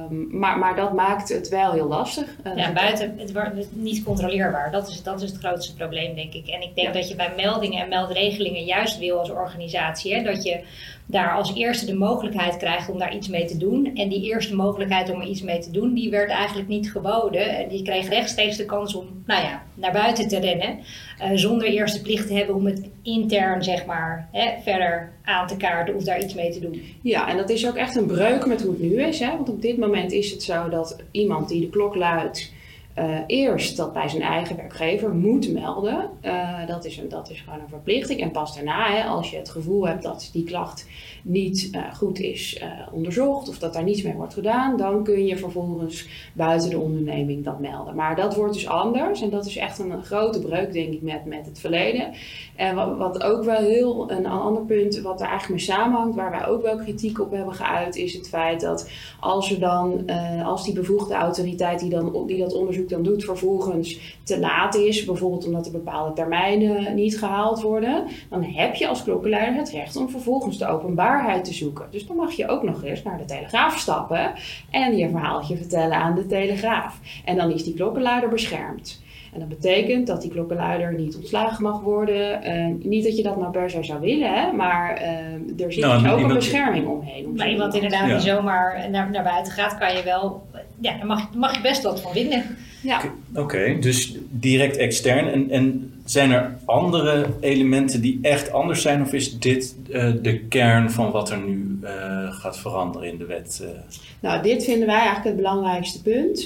Um, 0.10 0.28
maar, 0.32 0.58
maar 0.58 0.76
dat 0.76 0.94
maakt 0.94 1.30
het 1.30 1.50
wel 1.50 1.72
heel 1.72 1.88
lastig. 1.88 2.36
ja, 2.56 2.74
buiten 2.74 3.14
het 3.18 3.34
wordt 3.34 3.76
niet 3.76 4.04
controleerbaar. 4.04 4.72
Dat 4.72 4.88
is, 4.88 5.04
dat 5.04 5.22
is 5.22 5.30
het 5.30 5.40
grootste 5.40 5.76
probleem, 5.76 6.16
denk 6.16 6.34
ik. 6.34 6.48
En 6.48 6.62
ik 6.62 6.76
denk 6.76 6.88
ja. 6.88 6.94
dat 6.94 7.10
je 7.10 7.16
bij 7.16 7.34
meldingen 7.36 7.82
en 7.82 7.90
meldregelingen 7.90 8.64
juist 8.64 9.00
wil 9.00 9.20
als 9.20 9.30
organisatie, 9.30 10.16
hè, 10.16 10.24
dat 10.24 10.44
je 10.44 10.64
daar 11.12 11.34
als 11.34 11.56
eerste 11.56 11.86
de 11.86 11.94
mogelijkheid 11.94 12.58
krijgt 12.58 12.90
om 12.90 13.00
daar 13.00 13.16
iets 13.16 13.28
mee 13.28 13.46
te 13.46 13.58
doen. 13.58 13.96
En 13.96 14.10
die 14.10 14.24
eerste 14.24 14.56
mogelijkheid 14.56 15.10
om 15.10 15.22
er 15.22 15.28
iets 15.28 15.42
mee 15.42 15.60
te 15.60 15.72
doen, 15.72 15.94
die 15.94 16.10
werd 16.10 16.30
eigenlijk 16.30 16.68
niet 16.68 16.92
geboden. 16.92 17.58
En 17.58 17.70
die 17.70 17.84
kreeg 17.84 18.10
rechtstreeks 18.10 18.58
de 18.58 18.66
kans 18.66 18.96
om, 18.96 19.24
nou 19.26 19.44
ja, 19.44 19.64
naar 19.74 19.92
buiten 19.92 20.28
te 20.28 20.40
rennen. 20.40 20.80
Uh, 21.22 21.30
zonder 21.34 21.68
eerst 21.68 21.96
de 21.96 22.02
plicht 22.02 22.28
te 22.28 22.34
hebben 22.34 22.56
om 22.56 22.66
het 22.66 22.90
intern, 23.02 23.64
zeg 23.64 23.86
maar, 23.86 24.30
hè, 24.32 24.62
verder 24.64 25.12
aan 25.24 25.48
te 25.48 25.58
kaarten 25.58 25.96
of 25.96 26.04
daar 26.04 26.24
iets 26.24 26.34
mee 26.34 26.52
te 26.52 26.60
doen. 26.60 26.82
Ja, 27.02 27.30
en 27.30 27.38
dat 27.38 27.50
is 27.50 27.68
ook 27.68 27.76
echt 27.76 27.96
een 27.96 28.08
breuk 28.08 28.46
met 28.46 28.62
hoe 28.62 28.72
het 28.72 28.82
nu 28.82 29.04
is. 29.04 29.20
Hè? 29.20 29.30
Want 29.30 29.50
op 29.50 29.62
dit 29.62 29.78
moment 29.78 30.12
is 30.12 30.32
het 30.32 30.44
zo 30.44 30.70
dat 30.70 31.04
iemand 31.12 31.50
die 31.50 31.62
de 31.62 31.70
klok 31.70 31.96
luidt 31.96 32.52
uh, 33.00 33.20
eerst 33.28 33.78
dat 33.78 33.94
bij 33.94 34.10
zijn 34.10 34.22
eigen 34.22 34.56
werkgever 34.56 35.16
moet 35.16 35.54
melden. 35.54 36.10
Uh, 36.22 36.68
dat, 36.68 36.86
is 36.86 36.98
een, 36.98 37.10
dat 37.10 37.30
is 37.30 37.42
gewoon 37.42 37.60
een 37.60 37.70
verplichting. 37.70 38.22
En 38.22 38.32
pas 38.32 38.56
daarna, 38.56 38.92
hè, 38.92 39.04
als 39.04 39.32
je 39.32 39.38
het 39.38 39.50
gevoel 39.50 39.88
hebt 39.88 40.04
dat 40.04 40.30
die 40.34 40.44
klacht 40.44 40.88
niet 41.24 41.70
uh, 41.72 41.94
goed 41.94 42.20
is 42.20 42.64
onderzocht 42.92 43.50
of 43.50 43.60
dat 43.60 43.74
daar 43.74 43.84
niets 43.84 44.02
mee 44.02 44.14
wordt 44.14 44.34
gedaan, 44.34 44.78
dan 44.78 45.04
kun 45.04 45.26
je 45.26 45.38
vervolgens 45.38 46.08
buiten 46.34 46.70
de 46.70 46.80
onderneming 46.80 47.44
dat 47.44 47.60
melden. 47.60 47.96
Maar 47.96 48.16
dat 48.16 48.36
wordt 48.36 48.54
dus 48.54 48.68
anders 48.68 49.22
en 49.22 49.30
dat 49.30 49.46
is 49.46 49.58
echt 49.58 49.80
een, 49.80 50.04
grote 50.04 50.40
breuk, 50.40 50.74
denk 50.74 50.94
ik, 50.94 51.02
met, 51.02 51.26
met 51.26 51.46
het 51.46 51.60
verleden. 51.60 52.12
En 52.56 52.76
wat, 52.76 52.98
wat 52.98 53.24
ook 53.24 53.44
wel 53.44 53.62
heel 53.62 54.12
een 54.12 54.26
ander 54.26 54.64
punt, 54.64 55.00
wat 55.00 55.22
er 55.22 55.28
eigenlijk 55.28 55.56
mee 55.56 55.76
samenhangt, 55.76 56.16
waar 56.16 56.32
wij 56.32 56.48
ook 56.48 56.62
wel 56.62 56.76
kritiek 56.76 57.20
op 57.20 57.32
hebben 57.32 57.54
geuit, 57.54 57.96
is 57.96 58.14
het 58.14 58.30
feit 58.30 58.62
dat 58.62 58.90
als 59.20 59.52
er 59.52 59.60
dan, 59.60 60.10
als 60.44 60.64
die 60.64 60.74
bevoegde 60.74 61.14
autoriteit 61.14 61.80
die, 61.80 61.90
dan, 61.90 62.28
die 62.28 62.38
dat 62.38 62.54
onderzoek 62.54 62.89
dan 62.90 63.04
doet, 63.04 63.24
vervolgens 63.24 64.18
te 64.24 64.40
laat 64.40 64.76
is, 64.76 65.06
bijvoorbeeld 65.06 65.46
omdat 65.46 65.66
er 65.66 65.72
bepaalde 65.72 66.14
termijnen 66.14 66.96
niet 66.96 67.18
gehaald 67.18 67.62
worden, 67.62 68.06
dan 68.30 68.44
heb 68.44 68.76
je 68.76 68.88
als 68.88 69.04
klokkenluider 69.04 69.60
het 69.60 69.70
recht 69.70 69.96
om 69.96 70.10
vervolgens 70.10 70.58
de 70.58 70.68
openbaarheid 70.68 71.46
te 71.46 71.54
zoeken. 71.54 71.86
Dus 71.92 72.08
dan 72.08 72.16
mag 72.16 72.32
je 72.32 72.48
ook 72.48 72.64
nog 72.64 72.84
eens 72.84 73.04
naar 73.04 73.18
de 73.18 73.26
Telegraaf 73.26 73.78
stappen 73.78 74.34
en 74.70 74.98
je 74.98 75.10
verhaaltje 75.10 75.58
vertellen 75.58 75.98
aan 75.98 76.16
de 76.16 76.26
Telegraaf. 76.26 77.00
En 77.26 77.36
dan 77.36 77.52
is 77.52 77.64
die 77.64 77.74
klokkenluider 77.74 78.30
beschermd. 78.30 79.02
En 79.34 79.40
dat 79.40 79.50
betekent 79.50 80.08
dat 80.08 80.22
die 80.22 80.32
klokkenluider 80.32 80.94
niet 80.94 81.16
ontslagen 81.16 81.64
mag 81.64 81.82
worden. 81.82 82.48
Uh, 82.48 82.86
niet 82.86 83.04
dat 83.04 83.18
je 83.18 83.24
dat 83.24 83.38
nou 83.38 83.52
per 83.52 83.70
se 83.70 83.84
zou 83.84 84.00
willen, 84.00 84.34
hè, 84.34 84.52
maar 84.52 85.02
uh, 85.02 85.66
er 85.66 85.74
zit 85.74 85.84
nou, 85.84 86.04
dus 86.04 86.12
ook 86.12 86.20
een 86.20 86.34
bescherming 86.34 86.88
omheen. 86.88 87.26
Om 87.26 87.36
maar 87.36 87.50
iemand 87.50 87.74
inderdaad 87.74 88.08
ja. 88.08 88.14
die 88.14 88.30
zomaar 88.30 88.90
naar, 88.90 89.12
naar 89.12 89.24
buiten 89.24 89.54
gaat, 89.54 89.78
kan 89.78 89.96
je 89.96 90.04
wel, 90.04 90.48
ja, 90.80 90.98
daar 90.98 91.06
mag, 91.06 91.34
mag 91.34 91.56
je 91.56 91.62
best 91.62 91.84
wat 91.84 92.02
van 92.02 92.12
vinden. 92.12 92.58
Ja. 92.82 93.14
Oké, 93.34 93.78
dus 93.80 94.16
direct 94.30 94.78
extern. 94.78 95.28
En, 95.28 95.50
en 95.50 95.94
zijn 96.10 96.32
er 96.32 96.58
andere 96.66 97.26
elementen 97.40 98.02
die 98.02 98.20
echt 98.22 98.52
anders 98.52 98.82
zijn? 98.82 99.02
Of 99.02 99.14
is 99.14 99.40
dit 99.40 99.76
uh, 99.90 100.14
de 100.22 100.40
kern 100.40 100.92
van 100.92 101.12
wat 101.12 101.30
er 101.30 101.38
nu 101.38 101.80
uh, 101.84 101.90
gaat 102.32 102.58
veranderen 102.58 103.08
in 103.08 103.18
de 103.18 103.26
wet? 103.26 103.60
Uh? 103.64 103.70
Nou, 104.20 104.44
dit 104.44 104.64
vinden 104.64 104.88
wij 104.88 104.96
eigenlijk 104.96 105.26
het 105.26 105.36
belangrijkste 105.36 106.02
punt. 106.02 106.44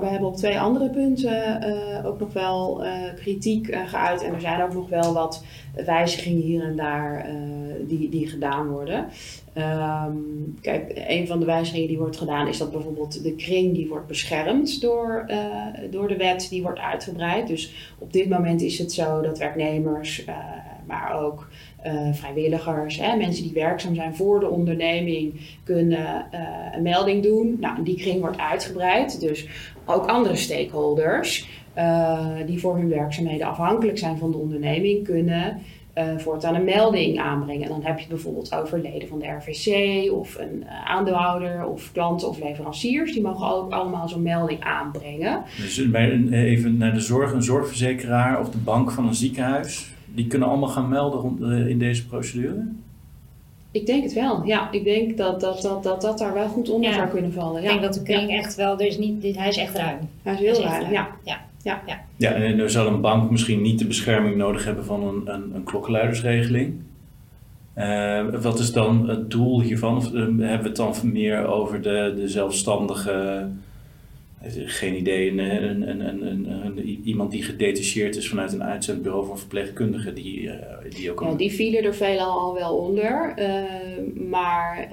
we 0.00 0.06
hebben 0.06 0.28
op 0.28 0.36
twee 0.36 0.58
andere 0.58 0.88
punten 0.90 1.62
ook 2.04 2.20
nog 2.20 2.32
wel 2.32 2.84
kritiek 3.16 3.78
geuit. 3.86 4.22
En 4.22 4.34
er 4.34 4.40
zijn 4.40 4.62
ook 4.62 4.74
nog 4.74 4.88
wel 4.88 5.12
wat 5.12 5.44
wijzigingen 5.84 6.42
hier 6.42 6.62
en 6.62 6.76
daar 6.76 7.26
die, 7.86 8.08
die 8.08 8.28
gedaan 8.28 8.68
worden. 8.68 9.06
Um, 9.58 10.56
kijk, 10.60 10.92
een 11.08 11.26
van 11.26 11.38
de 11.38 11.44
wijzigingen 11.44 11.88
die 11.88 11.98
wordt 11.98 12.16
gedaan 12.16 12.48
is 12.48 12.58
dat 12.58 12.72
bijvoorbeeld 12.72 13.22
de 13.22 13.34
kring 13.34 13.74
die 13.74 13.88
wordt 13.88 14.06
beschermd 14.06 14.80
door, 14.80 15.30
door 15.90 16.08
de 16.08 16.16
wet, 16.16 16.46
die 16.50 16.62
wordt 16.62 16.78
uitgebreid. 16.78 17.46
Dus 17.46 17.94
op 17.98 18.12
dit 18.12 18.28
moment 18.28 18.62
is 18.62 18.78
het 18.78 18.85
zo 18.92 19.20
dat 19.20 19.38
werknemers, 19.38 20.26
uh, 20.26 20.36
maar 20.86 21.22
ook 21.22 21.48
uh, 21.86 22.12
vrijwilligers, 22.12 22.98
hè, 22.98 23.16
mensen 23.16 23.42
die 23.42 23.52
werkzaam 23.52 23.94
zijn 23.94 24.16
voor 24.16 24.40
de 24.40 24.48
onderneming, 24.48 25.40
kunnen 25.64 26.26
een 26.74 26.82
melding 26.82 27.22
doen. 27.22 27.56
Nou, 27.60 27.82
die 27.82 27.96
kring 27.96 28.20
wordt 28.20 28.38
uitgebreid. 28.38 29.20
Dus 29.20 29.48
ook 29.84 30.06
andere 30.06 30.36
stakeholders 30.36 31.48
die 32.46 32.60
voor 32.60 32.76
hun 32.76 32.88
werkzaamheden 32.88 33.46
afhankelijk 33.46 33.98
zijn 33.98 34.18
van 34.18 34.30
de 34.30 34.36
onderneming, 34.36 35.04
kunnen 35.04 35.62
uh, 35.98 36.18
voortaan 36.18 36.54
een 36.54 36.64
melding 36.64 37.18
aanbrengen. 37.18 37.62
En 37.62 37.68
dan 37.68 37.82
heb 37.82 37.94
je 37.94 38.00
het 38.00 38.12
bijvoorbeeld 38.12 38.54
over 38.54 38.80
leden 38.80 39.08
van 39.08 39.18
de 39.18 39.26
RVC 39.26 40.12
of 40.12 40.38
een 40.38 40.62
uh, 40.62 40.84
aandeelhouder 40.84 41.66
of 41.66 41.92
klanten 41.92 42.28
of 42.28 42.38
leveranciers. 42.38 43.12
Die 43.12 43.22
mogen 43.22 43.46
ook 43.46 43.72
allemaal 43.72 44.08
zo'n 44.08 44.22
melding 44.22 44.60
aanbrengen. 44.60 45.42
Dus 45.56 45.90
bij 45.90 46.12
een, 46.12 46.32
even 46.32 46.76
naar 46.76 46.92
de 46.92 47.00
zorg, 47.00 47.32
een 47.32 47.42
zorgverzekeraar 47.42 48.40
of 48.40 48.50
de 48.50 48.58
bank 48.58 48.90
van 48.90 49.06
een 49.06 49.14
ziekenhuis. 49.14 49.90
Die 50.04 50.26
kunnen 50.26 50.48
allemaal 50.48 50.68
gaan 50.68 50.88
melden 50.88 51.20
rond, 51.20 51.40
uh, 51.40 51.68
in 51.68 51.78
deze 51.78 52.06
procedure? 52.06 52.68
Ik 53.70 53.86
denk 53.86 54.02
het 54.02 54.12
wel, 54.12 54.44
ja. 54.44 54.72
Ik 54.72 54.84
denk 54.84 55.16
dat 55.16 55.40
dat, 55.40 55.62
dat, 55.62 55.82
dat, 55.82 56.00
dat 56.00 56.18
daar 56.18 56.34
wel 56.34 56.48
goed 56.48 56.68
onder 56.68 56.90
ja. 56.90 56.96
zou 56.96 57.08
kunnen 57.08 57.32
vallen. 57.32 57.62
Ja. 57.62 57.66
Ik 57.66 57.68
denk 57.68 57.82
dat 57.82 57.94
de 57.94 58.02
kring 58.02 58.30
echt 58.30 58.54
wel, 58.54 58.76
dus 58.76 58.98
niet, 58.98 59.22
dit, 59.22 59.36
hij 59.36 59.48
is 59.48 59.56
echt 59.56 59.76
ruim. 59.76 59.98
Hij 60.22 60.32
is 60.32 60.40
heel 60.40 60.62
ruim, 60.62 60.82
ruim, 60.82 60.92
ja. 61.24 61.44
Ja. 61.66 62.04
Ja. 62.16 62.32
en 62.32 62.56
dan 62.56 62.70
zal 62.70 62.86
een 62.86 63.00
bank 63.00 63.30
misschien 63.30 63.62
niet 63.62 63.78
de 63.78 63.86
bescherming 63.86 64.36
nodig 64.36 64.64
hebben 64.64 64.84
van 64.84 65.02
een, 65.02 65.34
een, 65.34 65.54
een 65.54 65.64
klokkenluidersregeling. 65.64 66.74
Uh, 67.78 68.34
wat 68.40 68.58
is 68.58 68.72
dan 68.72 69.08
het 69.08 69.30
doel 69.30 69.60
hiervan? 69.60 69.96
Of 69.96 70.12
uh, 70.12 70.20
hebben 70.20 70.38
we 70.38 70.68
het 70.68 70.76
dan 70.76 70.94
meer 71.02 71.46
over 71.46 71.82
de, 71.82 72.12
de 72.16 72.28
zelfstandige, 72.28 73.46
uh, 74.44 74.50
geen 74.66 74.96
idee, 74.96 75.30
een, 75.30 75.88
een, 75.88 76.46
een, 76.66 76.78
iemand 77.04 77.30
die 77.30 77.42
gedetacheerd 77.42 78.16
is 78.16 78.28
vanuit 78.28 78.52
een 78.52 78.62
uitzendbureau 78.62 79.26
van 79.26 79.38
verpleegkundigen, 79.38 80.14
die, 80.14 80.50
die 80.90 81.10
ook... 81.10 81.20
Ja, 81.20 81.34
die 81.34 81.52
vielen 81.52 81.84
er 81.84 81.94
veelal 81.94 82.38
al 82.38 82.54
wel 82.54 82.76
onder, 82.76 83.34
maar 84.28 84.88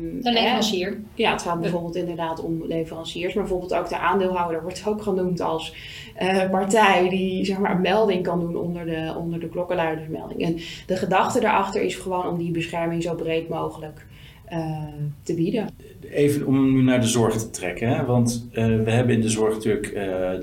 Um, 0.00 0.22
de 0.22 0.32
leverancier. 0.32 1.00
ja, 1.14 1.32
het 1.32 1.42
gaat 1.42 1.60
bijvoorbeeld 1.60 1.96
inderdaad 1.96 2.42
om 2.42 2.66
leveranciers, 2.66 3.34
maar 3.34 3.42
bijvoorbeeld 3.42 3.74
ook 3.74 3.88
de 3.88 3.98
aandeelhouder 3.98 4.62
wordt 4.62 4.82
ook 4.86 5.02
genoemd 5.02 5.40
als 5.40 5.74
uh, 6.22 6.50
partij 6.50 7.08
die 7.08 7.44
zeg 7.44 7.58
maar, 7.58 7.74
een 7.74 7.80
melding 7.80 8.22
kan 8.22 8.40
doen 8.40 8.56
onder 8.56 8.84
de, 8.84 9.14
onder 9.18 9.40
de 9.40 9.48
klokkenluidersmelding. 9.48 10.42
En 10.42 10.56
de 10.86 10.96
gedachte 10.96 11.40
daarachter 11.40 11.82
is 11.82 11.94
gewoon 11.94 12.28
om 12.28 12.38
die 12.38 12.50
bescherming 12.50 13.02
zo 13.02 13.14
breed 13.14 13.48
mogelijk 13.48 14.06
uh, 14.52 14.76
te 15.22 15.34
bieden. 15.34 15.68
Even 16.10 16.46
om 16.46 16.72
nu 16.72 16.82
naar 16.82 17.00
de 17.00 17.06
zorg 17.06 17.36
te 17.36 17.50
trekken, 17.50 17.88
hè? 17.88 18.04
want 18.04 18.48
uh, 18.52 18.66
we 18.84 18.90
hebben 18.90 19.14
in 19.14 19.20
de 19.20 19.28
zorg 19.28 19.54
natuurlijk 19.54 19.92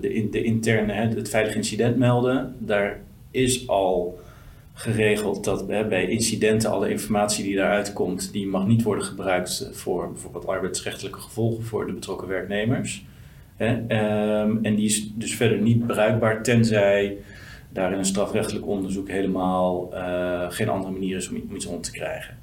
de, 0.01 0.27
de 0.31 0.43
interne, 0.43 0.93
het 0.93 1.29
veilig 1.29 1.55
incident 1.55 1.97
melden. 1.97 2.55
Daar 2.59 2.99
is 3.31 3.67
al 3.67 4.19
geregeld 4.77 5.43
dat 5.43 5.67
bij 5.67 6.07
incidenten 6.07 6.69
alle 6.69 6.89
informatie 6.89 7.43
die 7.43 7.55
daaruit 7.55 7.93
komt, 7.93 8.31
die 8.31 8.47
mag 8.47 8.67
niet 8.67 8.83
worden 8.83 9.03
gebruikt 9.03 9.69
voor 9.73 10.11
bijvoorbeeld 10.11 10.47
arbeidsrechtelijke 10.47 11.19
gevolgen 11.19 11.63
voor 11.63 11.85
de 11.85 11.93
betrokken 11.93 12.27
werknemers. 12.27 13.05
Hè? 13.55 13.85
Ehm, 13.87 14.57
en 14.61 14.75
die 14.75 14.85
is 14.85 15.11
dus 15.13 15.35
verder 15.35 15.61
niet 15.61 15.87
bruikbaar 15.87 16.43
tenzij 16.43 17.17
daar 17.69 17.91
in 17.91 17.97
een 17.97 18.05
strafrechtelijk 18.05 18.67
onderzoek 18.67 19.09
helemaal 19.09 19.89
uh, 19.93 20.45
geen 20.49 20.69
andere 20.69 20.91
manier 20.91 21.17
is 21.17 21.29
om 21.29 21.55
iets 21.55 21.65
om 21.65 21.81
te 21.81 21.91
krijgen. 21.91 22.37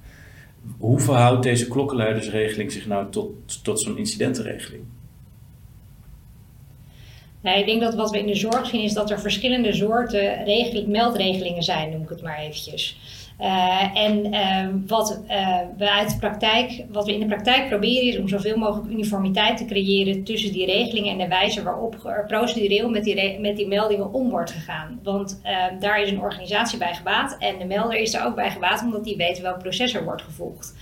Hoe 0.79 1.01
verhoudt 1.01 1.43
deze 1.43 1.69
klokkenluidersregeling 1.69 2.73
zich 2.73 2.87
nou 2.87 3.11
tot, 3.11 3.65
tot 3.65 3.81
zo'n 3.81 3.99
incidentenregeling? 3.99 4.83
Nou, 7.45 7.59
ik 7.59 7.67
denk 7.67 7.81
dat 7.81 7.95
wat 7.95 8.11
we 8.11 8.19
in 8.19 8.27
de 8.27 8.35
zorg 8.35 8.67
zien 8.67 8.83
is 8.83 8.93
dat 8.93 9.11
er 9.11 9.21
verschillende 9.21 9.73
soorten 9.73 10.45
meldregelingen 10.87 11.63
zijn, 11.63 11.91
noem 11.91 12.03
ik 12.03 12.09
het 12.09 12.23
maar 12.23 12.39
eventjes. 12.39 12.97
Uh, 13.41 13.97
en 13.97 14.35
uh, 14.35 14.67
wat, 14.87 15.23
uh, 15.29 15.59
we 15.77 16.17
praktijk, 16.21 16.85
wat 16.89 17.07
we 17.07 17.13
in 17.13 17.21
de 17.21 17.27
praktijk 17.27 17.69
proberen 17.69 18.09
is 18.09 18.19
om 18.19 18.29
zoveel 18.29 18.57
mogelijk 18.57 18.91
uniformiteit 18.91 19.57
te 19.57 19.65
creëren 19.65 20.25
tussen 20.25 20.53
die 20.53 20.67
regelingen 20.67 21.13
en 21.13 21.19
de 21.19 21.29
wijze 21.29 21.63
waarop 21.63 22.05
er 22.05 22.25
procedureel 22.27 22.91
met 22.91 23.05
die, 23.05 23.41
met 23.41 23.57
die 23.57 23.67
meldingen 23.67 24.13
om 24.13 24.31
wordt 24.31 24.51
gegaan. 24.51 25.01
Want 25.03 25.41
daar 25.81 26.03
is 26.03 26.11
een 26.11 26.21
organisatie 26.21 26.79
bij 26.79 26.95
gebaat 26.95 27.37
en 27.39 27.59
de 27.59 27.65
melder 27.65 27.99
is 27.99 28.15
er 28.15 28.25
ook 28.25 28.35
bij 28.35 28.51
gebaat 28.51 28.83
omdat 28.83 29.05
die 29.05 29.17
weet 29.17 29.41
welk 29.41 29.59
proces 29.59 29.95
er 29.95 30.05
wordt 30.05 30.23
gevolgd. 30.23 30.75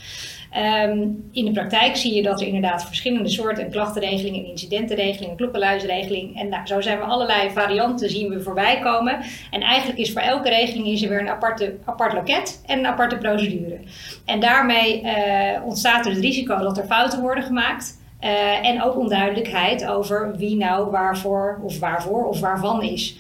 Um, 0.57 1.29
in 1.33 1.45
de 1.45 1.53
praktijk 1.53 1.97
zie 1.97 2.15
je 2.15 2.23
dat 2.23 2.41
er 2.41 2.47
inderdaad 2.47 2.85
verschillende 2.85 3.29
soorten 3.29 3.71
klachtenregelingen, 3.71 4.45
incidentenregelingen, 4.45 5.37
klokkenluidsregeling 5.37 6.39
en 6.39 6.49
nou, 6.49 6.67
zo 6.67 6.81
zijn 6.81 6.99
we 6.99 7.05
allerlei 7.05 7.51
varianten 7.51 8.11
zien 8.11 8.29
we 8.29 8.41
voorbij 8.41 8.79
komen. 8.79 9.19
En 9.51 9.61
eigenlijk 9.61 9.99
is 9.99 10.13
voor 10.13 10.21
elke 10.21 10.49
regeling 10.49 10.87
is 10.87 11.03
er 11.03 11.09
weer 11.09 11.21
een 11.21 11.29
aparte, 11.29 11.75
apart 11.85 12.13
loket 12.13 12.63
en 12.67 12.79
een 12.79 12.87
aparte 12.87 13.19
procedure. 13.19 13.79
En 14.25 14.41
daarmee 14.41 15.03
uh, 15.03 15.65
ontstaat 15.65 16.07
er 16.07 16.13
het 16.13 16.21
risico 16.21 16.59
dat 16.59 16.79
er 16.79 16.85
fouten 16.85 17.21
worden 17.21 17.45
gemaakt. 17.45 18.01
Uh, 18.21 18.67
en 18.67 18.83
ook 18.83 18.97
onduidelijkheid 18.97 19.87
over 19.87 20.37
wie 20.37 20.57
nou 20.57 20.91
waarvoor 20.91 21.61
of 21.63 21.79
waarvoor 21.79 22.29
of 22.29 22.41
waarvan 22.41 22.83
is. 22.83 23.17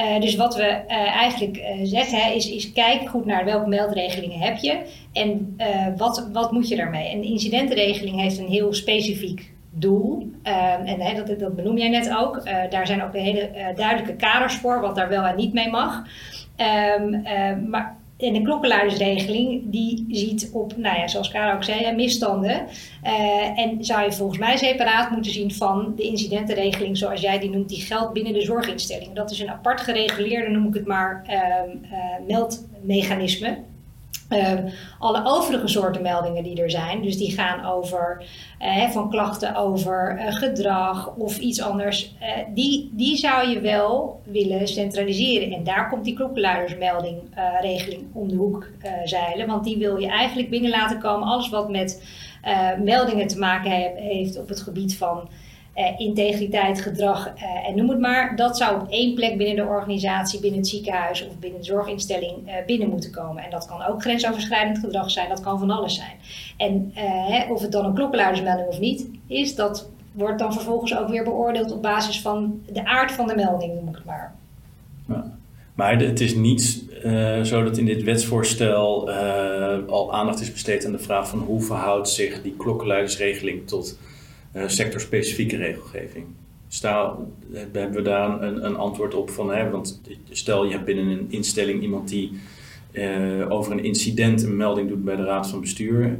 Uh, 0.00 0.20
dus 0.20 0.36
wat 0.36 0.56
we 0.56 0.62
uh, 0.62 1.16
eigenlijk 1.16 1.56
uh, 1.56 1.64
zeggen 1.82 2.34
is, 2.34 2.50
is 2.50 2.72
kijk 2.72 3.08
goed 3.08 3.26
naar 3.26 3.44
welke 3.44 3.68
meldregelingen 3.68 4.38
heb 4.38 4.56
je 4.56 4.82
en 5.12 5.56
wat, 5.96 6.28
wat 6.32 6.52
moet 6.52 6.68
je 6.68 6.76
daarmee. 6.76 7.08
En 7.08 7.20
de 7.20 7.26
incidentenregeling 7.26 8.20
heeft 8.20 8.38
een 8.38 8.48
heel 8.48 8.74
specifiek 8.74 9.52
doel. 9.70 10.30
en 10.42 11.16
dat, 11.16 11.38
dat 11.38 11.56
benoem 11.56 11.78
jij 11.78 11.88
net 11.88 12.14
ook. 12.16 12.44
daar 12.70 12.86
zijn 12.86 13.02
ook 13.02 13.12
hele 13.12 13.72
duidelijke 13.76 14.16
kaders 14.16 14.54
voor 14.54 14.80
wat 14.80 14.94
daar 14.94 15.08
wel 15.08 15.24
en 15.24 15.36
niet 15.36 15.52
mee 15.52 15.70
mag. 15.70 16.04
Um, 16.98 17.22
maar 17.70 17.96
en 18.22 18.32
de 18.32 18.42
klokkenluidersregeling 18.42 19.62
die 19.64 20.04
ziet 20.08 20.50
op, 20.52 20.76
nou 20.76 20.98
ja, 20.98 21.08
zoals 21.08 21.30
Kara 21.30 21.54
ook 21.54 21.64
zei, 21.64 21.94
misstanden. 21.94 22.66
Uh, 23.04 23.58
en 23.58 23.84
zou 23.84 24.04
je 24.04 24.12
volgens 24.12 24.38
mij 24.38 24.56
separaat 24.56 25.10
moeten 25.10 25.32
zien 25.32 25.54
van 25.54 25.92
de 25.96 26.02
incidentenregeling, 26.02 26.96
zoals 26.96 27.20
jij 27.20 27.38
die 27.38 27.50
noemt, 27.50 27.68
die 27.68 27.80
geldt 27.80 28.12
binnen 28.12 28.32
de 28.32 28.42
zorginstelling. 28.42 29.12
Dat 29.12 29.30
is 29.30 29.40
een 29.40 29.50
apart 29.50 29.80
gereguleerde, 29.80 30.50
noem 30.50 30.66
ik 30.66 30.74
het 30.74 30.86
maar, 30.86 31.24
uh, 31.28 31.34
uh, 31.82 32.26
meldmechanisme. 32.26 33.58
Uh, 34.30 34.52
alle 34.98 35.22
overige 35.24 35.68
soorten 35.68 36.02
meldingen 36.02 36.42
die 36.42 36.62
er 36.62 36.70
zijn, 36.70 37.02
dus 37.02 37.16
die 37.16 37.30
gaan 37.30 37.64
over 37.64 38.24
uh, 38.62 38.90
van 38.90 39.10
klachten 39.10 39.54
over 39.54 40.18
uh, 40.18 40.34
gedrag 40.34 41.14
of 41.16 41.38
iets 41.38 41.62
anders, 41.62 42.14
die, 42.54 42.90
die 42.92 43.16
zou 43.16 43.48
je 43.48 43.60
wel 43.60 44.20
willen 44.24 44.68
centraliseren. 44.68 45.52
En 45.52 45.64
daar 45.64 45.88
komt 45.88 46.04
die 46.04 46.14
klokkenluidersmelding 46.14 47.18
regeling 47.60 48.02
om 48.12 48.28
de 48.28 48.36
hoek 48.36 48.70
zeilen, 49.04 49.46
want 49.46 49.64
die 49.64 49.78
wil 49.78 49.96
je 49.96 50.08
eigenlijk 50.08 50.50
binnen 50.50 50.70
laten 50.70 50.98
komen. 50.98 51.28
Alles 51.28 51.48
wat 51.48 51.70
met 51.70 52.02
meldingen 52.82 53.26
te 53.26 53.38
maken 53.38 53.70
heeft 53.96 54.38
op 54.38 54.48
het 54.48 54.60
gebied 54.60 54.96
van 54.96 55.28
uh, 55.76 56.00
integriteit, 56.00 56.80
gedrag 56.80 57.26
uh, 57.36 57.68
en 57.68 57.76
noem 57.76 57.88
het 57.88 57.98
maar. 57.98 58.36
Dat 58.36 58.56
zou 58.56 58.80
op 58.80 58.88
één 58.88 59.14
plek 59.14 59.36
binnen 59.36 59.56
de 59.56 59.70
organisatie, 59.70 60.40
binnen 60.40 60.60
het 60.60 60.68
ziekenhuis 60.68 61.26
of 61.26 61.38
binnen 61.38 61.60
de 61.60 61.66
zorginstelling 61.66 62.48
uh, 62.48 62.54
binnen 62.66 62.88
moeten 62.88 63.10
komen. 63.10 63.42
En 63.42 63.50
dat 63.50 63.66
kan 63.66 63.82
ook 63.82 64.00
grensoverschrijdend 64.00 64.78
gedrag 64.78 65.10
zijn, 65.10 65.28
dat 65.28 65.40
kan 65.40 65.58
van 65.58 65.70
alles 65.70 65.94
zijn. 65.94 66.16
En 66.56 66.90
hè, 66.94 67.52
of 67.52 67.62
het 67.62 67.72
dan 67.72 67.84
een 67.84 67.94
klokkenluidersmelding 67.94 68.68
of 68.68 68.78
niet 68.78 69.06
is, 69.26 69.54
dat 69.54 69.88
wordt 70.12 70.38
dan 70.38 70.52
vervolgens 70.52 70.96
ook 70.96 71.08
weer 71.08 71.24
beoordeeld 71.24 71.72
op 71.72 71.82
basis 71.82 72.20
van 72.20 72.60
de 72.72 72.84
aard 72.84 73.12
van 73.12 73.26
de 73.26 73.34
melding, 73.34 73.74
noem 73.74 73.88
ik 73.88 73.94
het 73.94 74.04
maar. 74.04 74.34
Maar 75.74 75.98
het 75.98 76.20
is 76.20 76.34
niet 76.34 76.84
zo 77.42 77.64
dat 77.64 77.78
in 77.78 77.86
dit 77.86 78.02
wetsvoorstel 78.02 79.10
al 79.88 80.12
aandacht 80.12 80.40
is 80.40 80.52
besteed 80.52 80.86
aan 80.86 80.92
de 80.92 80.98
vraag 80.98 81.28
van 81.28 81.38
hoe 81.38 81.60
verhoudt 81.62 82.08
zich 82.08 82.42
die 82.42 82.54
klokkenluidersregeling 82.56 83.68
tot 83.68 83.98
sectorspecifieke 84.52 85.56
regelgeving. 85.56 86.26
Stel, 86.68 87.32
eh, 87.52 87.60
hebben 87.72 87.92
we 87.92 88.02
daar 88.02 88.42
een, 88.42 88.64
een 88.64 88.76
antwoord 88.76 89.14
op 89.14 89.30
van, 89.30 89.54
hè, 89.54 89.70
want 89.70 90.00
stel 90.30 90.64
je 90.64 90.72
hebt 90.72 90.84
binnen 90.84 91.06
een 91.06 91.26
instelling 91.28 91.82
iemand 91.82 92.08
die 92.08 92.40
uh, 92.92 93.50
over 93.50 93.72
een 93.72 93.84
incident 93.84 94.42
een 94.42 94.56
melding 94.56 94.88
doet 94.88 95.04
bij 95.04 95.16
de 95.16 95.24
raad 95.24 95.50
van 95.50 95.60
bestuur, 95.60 96.18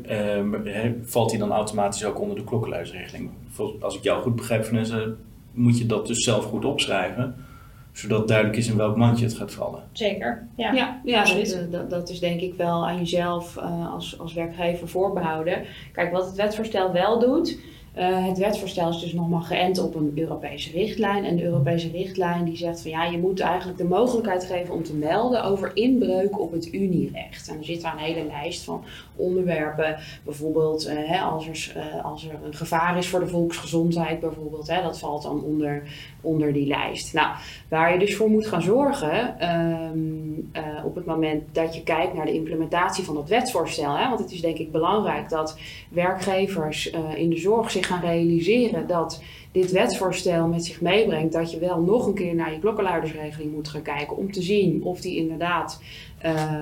uh, 0.65 0.91
valt 1.03 1.31
die 1.31 1.39
dan 1.39 1.51
automatisch 1.51 2.05
ook 2.05 2.21
onder 2.21 2.37
de 2.37 2.45
klokkenluidsregeling? 2.45 3.31
Als 3.81 3.97
ik 3.97 4.03
jou 4.03 4.23
goed 4.23 4.37
begrijp, 4.37 4.65
Vanessa, 4.65 5.05
moet 5.53 5.79
je 5.79 5.87
dat 5.87 6.07
dus 6.07 6.25
zelf 6.25 6.45
goed 6.45 6.65
opschrijven, 6.65 7.35
zodat 7.93 8.29
duidelijk 8.29 8.59
is 8.59 8.69
in 8.69 8.77
welk 8.77 8.97
mandje 8.97 9.25
het 9.25 9.35
gaat 9.35 9.53
vallen. 9.53 9.83
Zeker, 9.93 10.47
ja. 10.57 10.73
Ja, 10.73 11.01
ja 11.05 11.25
dat, 11.25 11.73
dat, 11.73 11.91
dat, 11.91 12.11
is 12.11 12.19
denk 12.19 12.41
ik 12.41 12.55
wel 12.55 12.87
aan 12.87 12.99
jezelf 12.99 13.57
uh, 13.57 13.93
als, 13.93 14.19
als 14.19 14.33
werkgever 14.33 14.89
voorbehouden. 14.89 15.65
Kijk, 15.93 16.13
wat 16.13 16.27
het 16.27 16.37
wetsvoorstel 16.37 16.93
wel 16.93 17.19
doet, 17.19 17.59
uh, 17.99 18.27
het 18.27 18.39
wetsvoorstel 18.39 18.89
is 18.89 18.99
dus 18.99 19.13
nogmaals 19.13 19.47
geënt 19.47 19.79
op 19.79 19.95
een 19.95 20.13
Europese 20.15 20.71
richtlijn. 20.71 21.25
En 21.25 21.37
de 21.37 21.43
Europese 21.43 21.91
richtlijn 21.91 22.45
die 22.45 22.57
zegt 22.57 22.83
van 22.83 22.91
ja, 22.91 23.05
je 23.05 23.19
moet 23.19 23.41
eigenlijk 23.41 23.79
de 23.79 23.85
mogelijkheid 23.85 24.45
geven 24.45 24.75
om 24.75 24.83
te 24.83 24.95
melden 24.95 25.45
over 25.45 25.71
inbreuk 25.75 26.41
op 26.41 26.53
het 26.53 26.73
Unierecht. 26.73 27.49
En 27.49 27.59
er 27.59 27.65
zit 27.65 27.83
daar 27.83 27.93
een 27.93 27.99
hele 27.99 28.27
lijst 28.27 28.65
van 28.65 28.85
onderwerpen. 29.17 29.97
Bijvoorbeeld 30.25 30.89
uh, 30.89 30.93
hè, 30.95 31.19
als, 31.19 31.49
er, 31.49 31.75
uh, 31.77 32.05
als 32.05 32.25
er 32.25 32.35
een 32.45 32.55
gevaar 32.55 32.99
is 32.99 33.09
voor 33.09 33.21
de 33.21 33.27
volksgezondheid, 33.27 34.21
bijvoorbeeld. 34.21 34.69
Hè, 34.69 34.83
dat 34.83 34.99
valt 34.99 35.23
dan 35.23 35.43
onder, 35.43 35.83
onder 36.21 36.53
die 36.53 36.67
lijst. 36.67 37.15
Nou, 37.15 37.35
waar 37.69 37.93
je 37.93 37.99
dus 37.99 38.17
voor 38.17 38.31
moet 38.31 38.47
gaan 38.47 38.63
zorgen 38.63 39.49
um, 39.49 40.51
op 40.85 40.95
het 40.95 41.05
moment 41.05 41.43
dat 41.53 41.75
je 41.75 41.83
kijkt 41.83 42.15
naar 42.15 42.27
de 42.27 42.35
implementatie 42.35 43.05
van 43.05 43.15
dat 43.15 43.29
wetsvoorstel. 43.29 43.97
Hè, 43.97 44.09
want 44.09 44.21
het 44.21 44.33
is 44.33 44.41
denk 44.41 44.59
ik 44.59 44.73
belangrijk 44.73 45.29
dat 45.29 45.59
werkgevers 45.89 46.91
in 47.15 47.31
de 47.31 47.37
zorg 47.37 47.71
gaan 47.85 48.01
realiseren 48.01 48.87
dat 48.87 49.23
dit 49.53 49.71
wetsvoorstel 49.71 50.47
met 50.47 50.65
zich 50.65 50.81
meebrengt 50.81 51.33
dat 51.33 51.51
je 51.51 51.59
wel 51.59 51.81
nog 51.81 52.07
een 52.07 52.15
keer 52.15 52.35
naar 52.35 52.53
je 52.53 52.59
klokkenluidersregeling 52.59 53.53
moet 53.53 53.69
gaan 53.69 53.83
kijken 53.83 54.17
om 54.17 54.33
te 54.33 54.43
zien 54.43 54.83
of 54.83 55.01
die 55.01 55.17
inderdaad 55.17 55.81
uh, 56.25 56.53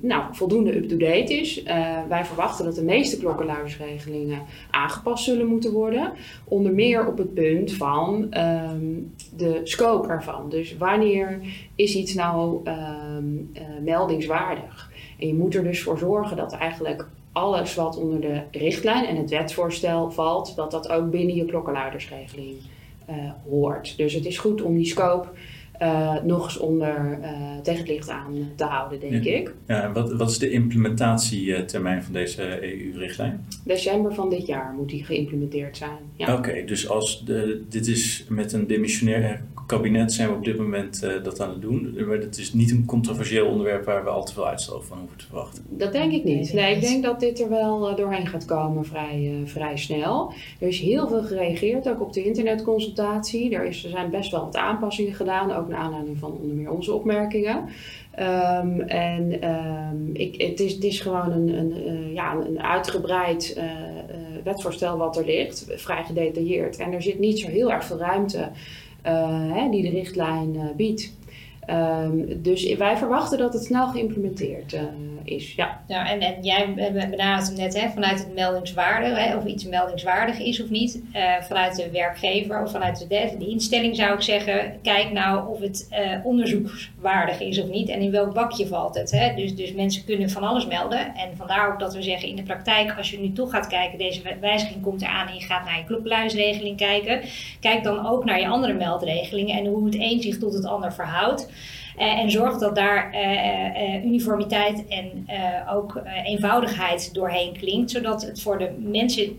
nou, 0.00 0.24
voldoende 0.32 0.76
up-to-date 0.76 1.34
is. 1.34 1.62
Uh, 1.64 1.98
wij 2.08 2.24
verwachten 2.24 2.64
dat 2.64 2.74
de 2.74 2.84
meeste 2.84 3.18
klokkenluidersregelingen 3.18 4.42
aangepast 4.70 5.24
zullen 5.24 5.46
moeten 5.46 5.72
worden. 5.72 6.12
Onder 6.44 6.72
meer 6.72 7.06
op 7.06 7.18
het 7.18 7.34
punt 7.34 7.72
van 7.72 8.34
um, 8.38 9.12
de 9.36 9.60
scope 9.62 10.08
ervan. 10.08 10.48
Dus 10.48 10.76
wanneer 10.76 11.40
is 11.74 11.94
iets 11.94 12.14
nou 12.14 12.60
um, 12.64 13.50
uh, 13.54 13.62
meldingswaardig? 13.82 14.90
En 15.18 15.26
je 15.26 15.34
moet 15.34 15.54
er 15.54 15.62
dus 15.62 15.82
voor 15.82 15.98
zorgen 15.98 16.36
dat 16.36 16.52
eigenlijk 16.52 17.08
alles 17.36 17.74
wat 17.74 17.96
onder 17.96 18.20
de 18.20 18.40
richtlijn 18.50 19.06
en 19.06 19.16
het 19.16 19.30
wetsvoorstel 19.30 20.10
valt, 20.10 20.56
dat 20.56 20.70
dat 20.70 20.88
ook 20.88 21.10
binnen 21.10 21.34
je 21.34 21.44
klokkenluidersregeling 21.44 22.56
uh, 23.10 23.14
hoort. 23.48 23.96
Dus 23.96 24.12
het 24.12 24.26
is 24.26 24.38
goed 24.38 24.62
om 24.62 24.76
die 24.76 24.86
scope 24.86 25.28
uh, 25.82 26.22
nog 26.22 26.44
eens 26.44 26.58
onder 26.58 27.18
uh, 27.22 27.28
tegen 27.62 27.80
het 27.80 27.88
licht 27.88 28.08
aan 28.08 28.52
te 28.54 28.64
houden, 28.64 29.00
denk 29.00 29.24
ja. 29.24 29.32
ik. 29.32 29.54
Ja, 29.66 29.82
en 29.82 29.92
wat, 29.92 30.12
wat 30.12 30.30
is 30.30 30.38
de 30.38 30.50
implementatietermijn 30.50 32.02
van 32.02 32.12
deze 32.12 32.62
EU-richtlijn? 32.62 33.46
December 33.64 34.14
van 34.14 34.30
dit 34.30 34.46
jaar 34.46 34.74
moet 34.76 34.88
die 34.88 35.04
geïmplementeerd 35.04 35.76
zijn. 35.76 35.98
Ja. 36.14 36.32
Oké, 36.32 36.48
okay, 36.48 36.64
dus 36.64 36.88
als 36.88 37.24
de, 37.24 37.64
dit 37.68 37.86
is 37.86 38.26
met 38.28 38.52
een 38.52 38.66
demissionair 38.66 39.42
kabinet 39.66 40.12
zijn 40.12 40.28
we 40.28 40.34
op 40.34 40.44
dit 40.44 40.58
moment 40.58 41.04
uh, 41.04 41.24
dat 41.24 41.40
aan 41.40 41.50
het 41.50 41.60
doen. 41.60 41.94
Maar 42.06 42.16
het 42.16 42.38
is 42.38 42.52
niet 42.52 42.70
een 42.70 42.84
controversieel 42.84 43.46
onderwerp 43.46 43.84
waar 43.84 44.04
we 44.04 44.10
al 44.10 44.24
te 44.24 44.32
veel 44.32 44.46
uitstel 44.46 44.82
van 44.82 44.98
hoeven 44.98 45.18
te 45.18 45.24
verwachten. 45.26 45.64
Dat 45.68 45.92
denk 45.92 46.12
ik 46.12 46.24
niet. 46.24 46.52
Nee, 46.52 46.74
ik 46.74 46.80
denk 46.80 47.02
dat 47.02 47.20
dit 47.20 47.40
er 47.40 47.48
wel 47.48 47.90
uh, 47.90 47.96
doorheen 47.96 48.26
gaat 48.26 48.44
komen 48.44 48.84
vrij, 48.84 49.40
uh, 49.40 49.46
vrij 49.48 49.76
snel. 49.76 50.32
Er 50.60 50.68
is 50.68 50.80
heel 50.80 51.08
veel 51.08 51.22
gereageerd, 51.22 51.88
ook 51.88 52.00
op 52.00 52.12
de 52.12 52.24
internetconsultatie. 52.24 53.54
Er, 53.54 53.64
is, 53.64 53.84
er 53.84 53.90
zijn 53.90 54.10
best 54.10 54.30
wel 54.30 54.44
wat 54.44 54.56
aanpassingen 54.56 55.14
gedaan, 55.14 55.52
ook 55.52 55.68
naar 55.68 55.78
aanleiding 55.78 56.18
van 56.18 56.32
onder 56.32 56.56
meer 56.56 56.70
onze 56.70 56.92
opmerkingen. 56.92 57.64
Um, 58.18 58.80
en 58.80 59.48
um, 59.50 60.10
ik, 60.12 60.40
het, 60.40 60.60
is, 60.60 60.72
het 60.72 60.84
is 60.84 61.00
gewoon 61.00 61.32
een, 61.32 61.48
een, 61.48 61.88
uh, 61.88 62.14
ja, 62.14 62.36
een 62.46 62.62
uitgebreid 62.62 63.54
uh, 63.56 63.64
uh, 63.64 63.70
wetsvoorstel 64.44 64.96
wat 64.96 65.16
er 65.16 65.24
ligt, 65.24 65.66
vrij 65.76 66.04
gedetailleerd. 66.04 66.76
En 66.76 66.92
er 66.92 67.02
zit 67.02 67.18
niet 67.18 67.38
zo 67.38 67.48
heel 67.48 67.72
erg 67.72 67.84
veel 67.84 67.98
ruimte 67.98 68.48
hè, 69.52 69.70
die 69.70 69.82
de 69.82 69.90
richtlijn 69.90 70.72
biedt. 70.76 71.12
Ehm, 71.66 72.42
dus 72.42 72.74
wij 72.74 72.96
verwachten 72.96 73.38
dat 73.38 73.52
het 73.52 73.64
snel 73.64 73.86
geïmplementeerd 73.86 74.72
uh, 74.72 74.80
is. 75.24 75.54
Ja. 75.54 75.80
ja 75.86 76.10
en, 76.10 76.20
en 76.20 76.42
jij 76.42 76.74
benadert 76.92 77.48
het 77.48 77.56
net 77.56 77.80
hè, 77.80 77.88
vanuit 77.88 78.18
het 78.18 78.34
meldingswaarde, 78.34 79.06
hè, 79.06 79.36
of 79.36 79.44
iets 79.44 79.64
meldingswaardig 79.64 80.38
is 80.38 80.62
of 80.62 80.70
niet. 80.70 81.02
Uh, 81.12 81.42
vanuit 81.42 81.76
de 81.76 81.90
werkgever 81.90 82.62
of 82.62 82.70
vanuit 82.70 82.98
de, 82.98 83.36
de, 83.38 83.48
instelling 83.48 83.96
zou 83.96 84.14
ik 84.14 84.20
zeggen: 84.20 84.78
kijk 84.82 85.12
nou 85.12 85.48
of 85.48 85.60
het 85.60 85.88
uh, 85.90 86.26
onderzoekswaardig 86.26 87.40
is 87.40 87.60
of 87.60 87.68
niet 87.68 87.88
en 87.88 88.00
in 88.00 88.10
welk 88.10 88.34
bakje 88.34 88.66
valt 88.66 88.94
het. 88.94 89.10
Hè. 89.10 89.34
Dus, 89.34 89.54
dus 89.54 89.72
mensen 89.72 90.04
kunnen 90.04 90.30
van 90.30 90.42
alles 90.42 90.66
melden. 90.66 90.98
En 90.98 91.36
vandaar 91.36 91.72
ook 91.72 91.78
dat 91.80 91.94
we 91.94 92.02
zeggen 92.02 92.28
in 92.28 92.36
de 92.36 92.42
praktijk, 92.42 92.94
als 92.96 93.10
je 93.10 93.20
nu 93.20 93.32
toch 93.32 93.50
gaat 93.50 93.66
kijken, 93.66 93.98
deze 93.98 94.20
wijziging 94.40 94.82
komt 94.82 95.02
eraan 95.02 95.28
en 95.28 95.34
je 95.34 95.40
gaat 95.40 95.64
naar 95.64 95.78
je 95.78 95.84
klokkenluisregeling 95.84 96.76
kijken, 96.76 97.20
kijk 97.60 97.82
dan 97.82 98.06
ook 98.06 98.24
naar 98.24 98.40
je 98.40 98.48
andere 98.48 98.74
meldregelingen 98.74 99.58
en 99.58 99.66
hoe 99.66 99.84
het 99.84 99.94
een 99.94 100.22
zich 100.22 100.38
tot 100.38 100.52
het 100.52 100.64
ander 100.64 100.92
verhoudt. 100.92 101.48
Uh, 101.98 102.18
en 102.18 102.30
zorg 102.30 102.58
dat 102.58 102.74
daar 102.74 103.14
uh, 103.14 103.20
uh, 103.20 104.04
uniformiteit 104.04 104.84
en 104.88 105.26
ook 105.70 106.00
eenvoudigheid 106.24 107.14
doorheen 107.14 107.52
klinkt, 107.52 107.90
zodat 107.90 108.22
het 108.22 108.42
voor 108.42 108.58
de 108.58 108.70
mensen 108.78 109.38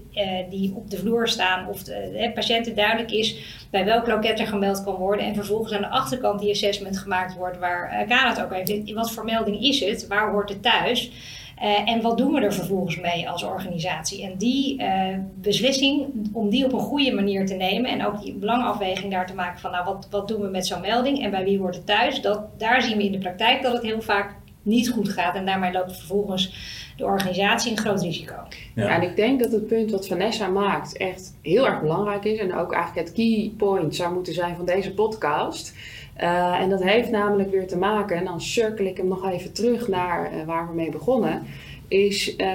die 0.49 0.73
op 0.75 0.89
de 0.89 0.97
vloer 0.97 1.27
staan 1.27 1.67
of 1.67 1.83
de 1.83 2.31
patiënten 2.33 2.75
duidelijk 2.75 3.11
is 3.11 3.35
bij 3.69 3.85
welk 3.85 4.07
loket 4.07 4.39
er 4.39 4.47
gemeld 4.47 4.83
kan 4.83 4.95
worden. 4.95 5.25
En 5.25 5.35
vervolgens 5.35 5.73
aan 5.73 5.81
de 5.81 5.89
achterkant 5.89 6.39
die 6.39 6.51
assessment 6.51 6.97
gemaakt 6.97 7.35
wordt, 7.35 7.59
waar 7.59 8.05
Kara 8.07 8.29
het 8.29 8.41
ook 8.41 8.53
heeft. 8.53 8.93
Wat 8.93 9.11
voor 9.11 9.25
melding 9.25 9.61
is 9.61 9.79
het? 9.79 10.07
Waar 10.07 10.31
hoort 10.31 10.49
het 10.49 10.63
thuis? 10.63 11.11
Uh, 11.61 11.89
en 11.89 12.01
wat 12.01 12.17
doen 12.17 12.33
we 12.33 12.41
er 12.41 12.53
vervolgens 12.53 12.99
mee 12.99 13.29
als 13.29 13.43
organisatie? 13.43 14.23
En 14.23 14.37
die 14.37 14.81
uh, 14.81 15.17
beslissing, 15.35 16.07
om 16.33 16.49
die 16.49 16.65
op 16.65 16.73
een 16.73 16.79
goede 16.79 17.13
manier 17.13 17.45
te 17.45 17.53
nemen 17.53 17.91
en 17.91 18.05
ook 18.05 18.21
die 18.21 18.33
belangafweging 18.33 19.11
daar 19.11 19.27
te 19.27 19.33
maken 19.33 19.59
van, 19.59 19.71
nou, 19.71 19.85
wat, 19.85 20.07
wat 20.11 20.27
doen 20.27 20.41
we 20.41 20.47
met 20.47 20.67
zo'n 20.67 20.81
melding 20.81 21.23
en 21.23 21.31
bij 21.31 21.43
wie 21.43 21.59
wordt 21.59 21.75
het 21.75 21.85
thuis? 21.85 22.21
Dat, 22.21 22.59
daar 22.59 22.81
zien 22.81 22.97
we 22.97 23.03
in 23.03 23.11
de 23.11 23.17
praktijk 23.17 23.61
dat 23.61 23.73
het 23.73 23.81
heel 23.81 24.01
vaak 24.01 24.35
niet 24.61 24.89
goed 24.89 25.09
gaat 25.09 25.35
en 25.35 25.45
daarmee 25.45 25.71
loopt 25.71 25.97
vervolgens 25.97 26.75
de 26.97 27.05
organisatie 27.05 27.71
een 27.71 27.77
groot 27.77 28.01
risico. 28.01 28.35
Ja. 28.75 28.87
en 28.87 29.01
ik 29.01 29.15
denk 29.15 29.39
dat 29.39 29.51
het 29.51 29.67
punt 29.67 29.91
wat 29.91 30.07
Vanessa 30.07 30.47
maakt 30.47 30.97
echt 30.97 31.37
heel 31.41 31.67
erg 31.67 31.81
belangrijk 31.81 32.23
is 32.23 32.39
en 32.39 32.55
ook 32.55 32.73
eigenlijk 32.73 33.07
het 33.07 33.15
key 33.15 33.53
point 33.57 33.95
zou 33.95 34.13
moeten 34.13 34.33
zijn 34.33 34.55
van 34.55 34.65
deze 34.65 34.93
podcast. 34.93 35.73
Uh, 36.21 36.59
en 36.61 36.69
dat 36.69 36.83
heeft 36.83 37.09
namelijk 37.09 37.51
weer 37.51 37.67
te 37.67 37.77
maken, 37.77 38.17
en 38.17 38.25
dan 38.25 38.41
cirkel 38.41 38.85
ik 38.85 38.97
hem 38.97 39.07
nog 39.07 39.29
even 39.29 39.53
terug 39.53 39.87
naar 39.87 40.33
uh, 40.33 40.43
waar 40.43 40.67
we 40.67 40.73
mee 40.73 40.89
begonnen, 40.89 41.45
is 41.87 42.35
uh, 42.37 42.47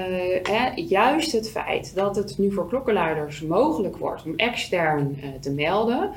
hè, 0.42 0.70
juist 0.74 1.32
het 1.32 1.50
feit 1.50 1.94
dat 1.94 2.16
het 2.16 2.38
nu 2.38 2.52
voor 2.52 2.68
klokkenluiders 2.68 3.40
mogelijk 3.40 3.96
wordt 3.96 4.24
om 4.24 4.36
extern 4.36 5.16
te 5.40 5.52
melden, 5.52 6.10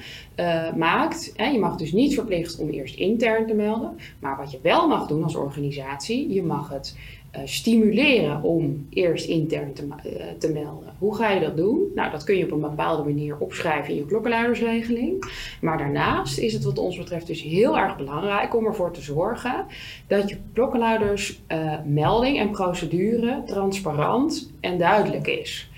maakt. 0.76 1.32
Hè, 1.36 1.46
je 1.46 1.60
mag 1.60 1.76
dus 1.76 1.92
niet 1.92 2.14
verplicht 2.14 2.60
om 2.60 2.70
eerst 2.70 2.96
intern 2.96 3.48
te 3.48 3.54
melden, 3.54 3.98
maar 4.20 4.38
wat 4.38 4.52
je 4.52 4.60
wel 4.62 4.88
mag 4.88 5.08
doen 5.08 5.24
als 5.24 5.36
organisatie, 5.36 6.34
je 6.34 6.44
mag 6.44 6.70
het 6.70 6.98
stimuleren 7.46 8.44
om 8.44 8.88
eerst 8.90 9.28
intern 9.28 9.74
te, 9.74 9.86
uh, 9.86 10.24
te, 10.38 10.52
melden. 10.52 10.94
Hoe 10.98 11.16
ga 11.16 11.32
je 11.32 11.40
dat 11.40 11.58
doen? 11.58 11.92
Nou, 11.96 12.12
dat 12.12 12.24
kun 12.24 12.38
je 12.38 12.44
op 12.44 12.52
een 12.52 12.62
bepaalde 12.62 13.04
manier 13.04 13.38
opschrijven 13.38 13.94
in 13.94 14.00
je 14.00 14.06
klokkenluidersregeling. 14.06 15.26
Maar 15.62 15.78
daarnaast 15.78 16.38
is 16.38 16.54
het 16.54 16.64
wat 16.64 16.78
ons 16.78 16.98
betreft 16.98 17.28
dus 17.28 17.42
heel 17.42 17.78
erg 17.78 17.98
belangrijk 17.98 18.56
om 18.56 18.66
ervoor 18.66 18.92
te 18.92 19.02
zorgen 19.02 19.66
dat 20.08 20.30
je 20.30 20.38
klokkenluiders 20.54 21.42
uh, 21.52 21.74
melding 21.86 22.40
en 22.40 22.52
procedure 22.52 23.42
transparant 23.46 24.52
en 24.60 24.78
duidelijk 24.78 25.28
is. 25.28 25.70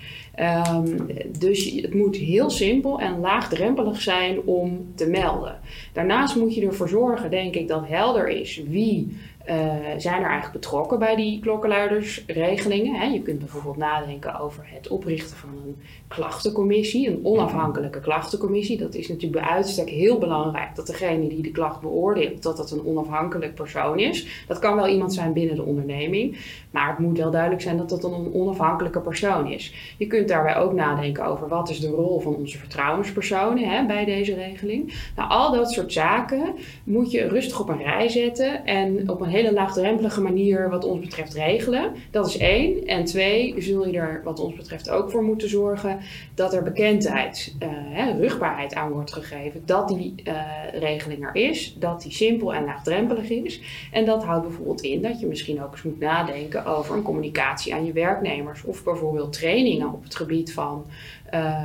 Um, 0.74 1.06
dus 1.38 1.70
het 1.70 1.94
moet 1.94 2.16
heel 2.16 2.50
simpel 2.50 3.00
en 3.00 3.20
laagdrempelig 3.20 4.00
zijn 4.00 4.40
om 4.42 4.86
te 4.94 5.06
melden. 5.06 5.58
Daarnaast 5.92 6.36
moet 6.36 6.54
je 6.54 6.66
ervoor 6.66 6.88
zorgen, 6.88 7.30
denk 7.30 7.54
ik, 7.54 7.68
dat 7.68 7.88
helder 7.88 8.28
is 8.28 8.62
wie 8.68 9.16
uh, 9.50 9.54
zijn 9.96 10.22
er 10.22 10.28
eigenlijk 10.28 10.52
betrokken 10.52 10.98
bij 10.98 11.16
die 11.16 11.40
klokkenluidersregelingen. 11.40 12.94
Hè? 12.94 13.04
Je 13.04 13.22
kunt 13.22 13.38
bijvoorbeeld 13.38 13.76
nadenken 13.76 14.40
over 14.40 14.62
het 14.66 14.88
oprichten 14.88 15.36
van 15.36 15.48
een 15.48 15.76
klachtencommissie, 16.08 17.08
een 17.08 17.20
onafhankelijke 17.22 18.00
klachtencommissie. 18.00 18.78
Dat 18.78 18.94
is 18.94 19.08
natuurlijk 19.08 19.42
bij 19.42 19.50
uitstek 19.50 19.88
heel 19.88 20.18
belangrijk 20.18 20.76
dat 20.76 20.86
degene 20.86 21.28
die 21.28 21.42
de 21.42 21.50
klacht 21.50 21.80
beoordeelt, 21.80 22.42
dat 22.42 22.56
dat 22.56 22.70
een 22.70 22.86
onafhankelijk 22.86 23.54
persoon 23.54 23.98
is. 23.98 24.44
Dat 24.46 24.58
kan 24.58 24.76
wel 24.76 24.88
iemand 24.88 25.14
zijn 25.14 25.32
binnen 25.32 25.56
de 25.56 25.62
onderneming, 25.62 26.36
maar 26.70 26.88
het 26.88 26.98
moet 26.98 27.18
wel 27.18 27.30
duidelijk 27.30 27.62
zijn 27.62 27.76
dat 27.76 27.88
dat 27.88 28.04
een 28.04 28.34
onafhankelijke 28.34 29.00
persoon 29.00 29.50
is. 29.50 29.94
Je 29.98 30.06
kunt 30.06 30.28
daarbij 30.28 30.56
ook 30.56 30.72
nadenken 30.72 31.24
over 31.24 31.48
wat 31.48 31.70
is 31.70 31.80
de 31.80 31.88
rol 31.88 32.20
van 32.20 32.34
onze 32.34 32.58
vertrouwenspersonen 32.58 33.68
hè, 33.68 33.86
bij 33.86 34.04
deze 34.04 34.34
regeling. 34.34 35.10
Nou, 35.16 35.30
al 35.30 35.52
dat 35.52 35.72
soort 35.72 35.92
zaken 35.92 36.54
moet 36.84 37.10
je 37.10 37.28
rustig 37.28 37.60
op 37.60 37.68
een 37.68 37.82
rij 37.82 38.08
zetten 38.08 38.64
en 38.64 39.10
op 39.10 39.20
een 39.20 39.28
hele 39.38 39.52
laagdrempelige 39.52 40.20
manier 40.20 40.70
wat 40.70 40.84
ons 40.84 41.00
betreft 41.00 41.34
regelen. 41.34 41.92
Dat 42.10 42.26
is 42.26 42.36
één. 42.36 42.86
En 42.86 43.04
twee, 43.04 43.54
zul 43.58 43.88
je 43.88 43.98
er 43.98 44.20
wat 44.24 44.40
ons 44.40 44.54
betreft 44.54 44.90
ook 44.90 45.10
voor 45.10 45.22
moeten 45.22 45.48
zorgen 45.48 45.98
dat 46.34 46.54
er 46.54 46.62
bekendheid, 46.62 47.54
uh, 47.62 47.68
hè, 47.70 48.12
rugbaarheid 48.12 48.74
aan 48.74 48.90
wordt 48.90 49.12
gegeven. 49.12 49.62
Dat 49.64 49.88
die 49.88 50.14
uh, 50.24 50.42
regeling 50.72 51.24
er 51.24 51.34
is, 51.34 51.74
dat 51.78 52.02
die 52.02 52.12
simpel 52.12 52.54
en 52.54 52.64
laagdrempelig 52.64 53.30
is. 53.30 53.60
En 53.92 54.04
dat 54.04 54.24
houdt 54.24 54.46
bijvoorbeeld 54.46 54.80
in 54.80 55.02
dat 55.02 55.20
je 55.20 55.26
misschien 55.26 55.62
ook 55.62 55.72
eens 55.72 55.82
moet 55.82 56.00
nadenken 56.00 56.64
over 56.64 56.96
een 56.96 57.02
communicatie 57.02 57.74
aan 57.74 57.84
je 57.84 57.92
werknemers. 57.92 58.64
Of 58.64 58.84
bijvoorbeeld 58.84 59.32
trainingen 59.32 59.92
op 59.92 60.02
het 60.02 60.16
gebied 60.16 60.52
van 60.52 60.86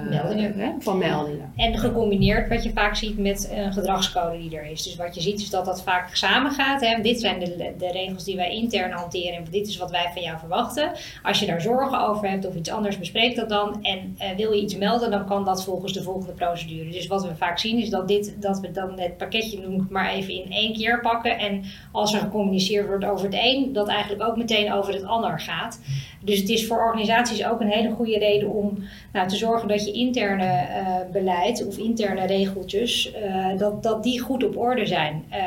meldingen. 0.10 0.60
Hè, 0.60 0.72
van 0.80 0.98
meldingen. 0.98 1.52
En 1.56 1.78
gecombineerd 1.78 2.50
wat 2.50 2.64
je 2.64 2.72
vaak 2.72 2.96
ziet 2.96 3.18
met 3.18 3.52
een 3.56 3.74
gedragscode 3.74 4.38
die 4.38 4.58
er 4.58 4.66
is. 4.66 4.84
Dus 4.84 4.96
wat 4.96 5.16
je 5.16 5.22
ziet 5.22 5.40
is 5.40 5.50
dat 5.50 5.66
dat 5.66 5.84
vaak 5.84 6.16
samengaat. 6.16 6.82
Hè. 6.82 7.02
Dit 7.02 7.20
zijn 7.20 7.40
de, 7.40 7.74
de 7.78 7.92
regels 7.92 8.24
die 8.24 8.36
wij 8.36 8.52
intern 8.52 8.92
hanteren 8.92 9.38
en 9.38 9.46
dit 9.52 9.68
is 9.68 9.78
wat 9.78 9.92
wij 9.92 10.10
van 10.14 10.22
jou 10.22 10.40
verwachten. 10.40 10.92
Als 11.24 11.40
je 11.40 11.46
daar 11.46 11.62
zorgen 11.62 12.08
over 12.08 12.30
hebt 12.30 12.48
of 12.48 12.56
iets 12.56 12.70
anders, 12.70 13.00
bespreek 13.00 13.36
dat 13.36 13.50
dan. 13.50 13.80
En 13.82 14.18
uh, 14.22 14.36
wil 14.38 14.52
je 14.52 14.62
iets 14.62 14.78
melden, 14.78 15.12
dan 15.12 15.26
kan 15.26 15.46
dat 15.46 15.64
volgens 15.64 15.94
de 15.94 16.04
volgende 16.04 16.34
procedure. 16.34 16.90
Dus 16.90 17.08
wat 17.08 17.26
we 17.28 17.36
vaak 17.36 17.60
zien 17.60 17.78
is 17.80 17.90
dat, 17.90 18.08
dit, 18.08 18.36
dat 18.42 18.60
we 18.60 18.72
dan 18.72 19.00
het 19.00 19.18
pakketje, 19.18 19.60
noem 19.60 19.82
ik 19.82 19.90
maar 19.90 20.10
even, 20.10 20.34
in 20.34 20.52
één 20.52 20.74
keer 20.74 21.00
pakken. 21.00 21.38
En 21.38 21.64
als 21.92 22.14
er 22.14 22.20
gecommuniceerd 22.20 22.88
wordt 22.88 23.06
over 23.06 23.26
het 23.26 23.38
een, 23.38 23.74
dat 23.74 23.88
eigenlijk 23.88 24.24
ook 24.24 24.38
meteen 24.38 24.74
over 24.74 24.94
het 24.94 25.04
ander 25.04 25.40
gaat. 25.40 25.80
Dus 26.20 26.40
het 26.40 26.50
is 26.50 26.68
voor 26.68 26.86
organisaties 26.86 27.46
ook 27.46 27.62
een 27.62 27.72
hele 27.72 27.92
goede 27.92 28.18
reden 28.18 28.50
om 28.50 28.84
nou, 29.14 29.28
te 29.28 29.36
zorgen 29.36 29.52
dat 29.62 29.86
je 29.86 29.92
interne 29.92 30.44
uh, 30.44 31.12
beleid 31.12 31.68
of 31.68 31.78
interne 31.78 32.26
regeltjes, 32.26 33.14
uh, 33.26 33.58
dat, 33.58 33.84
dat 33.84 34.04
die 34.04 34.20
goed 34.20 34.44
op 34.44 34.58
orde 34.58 34.86
zijn. 34.86 35.24
Uh, 35.32 35.38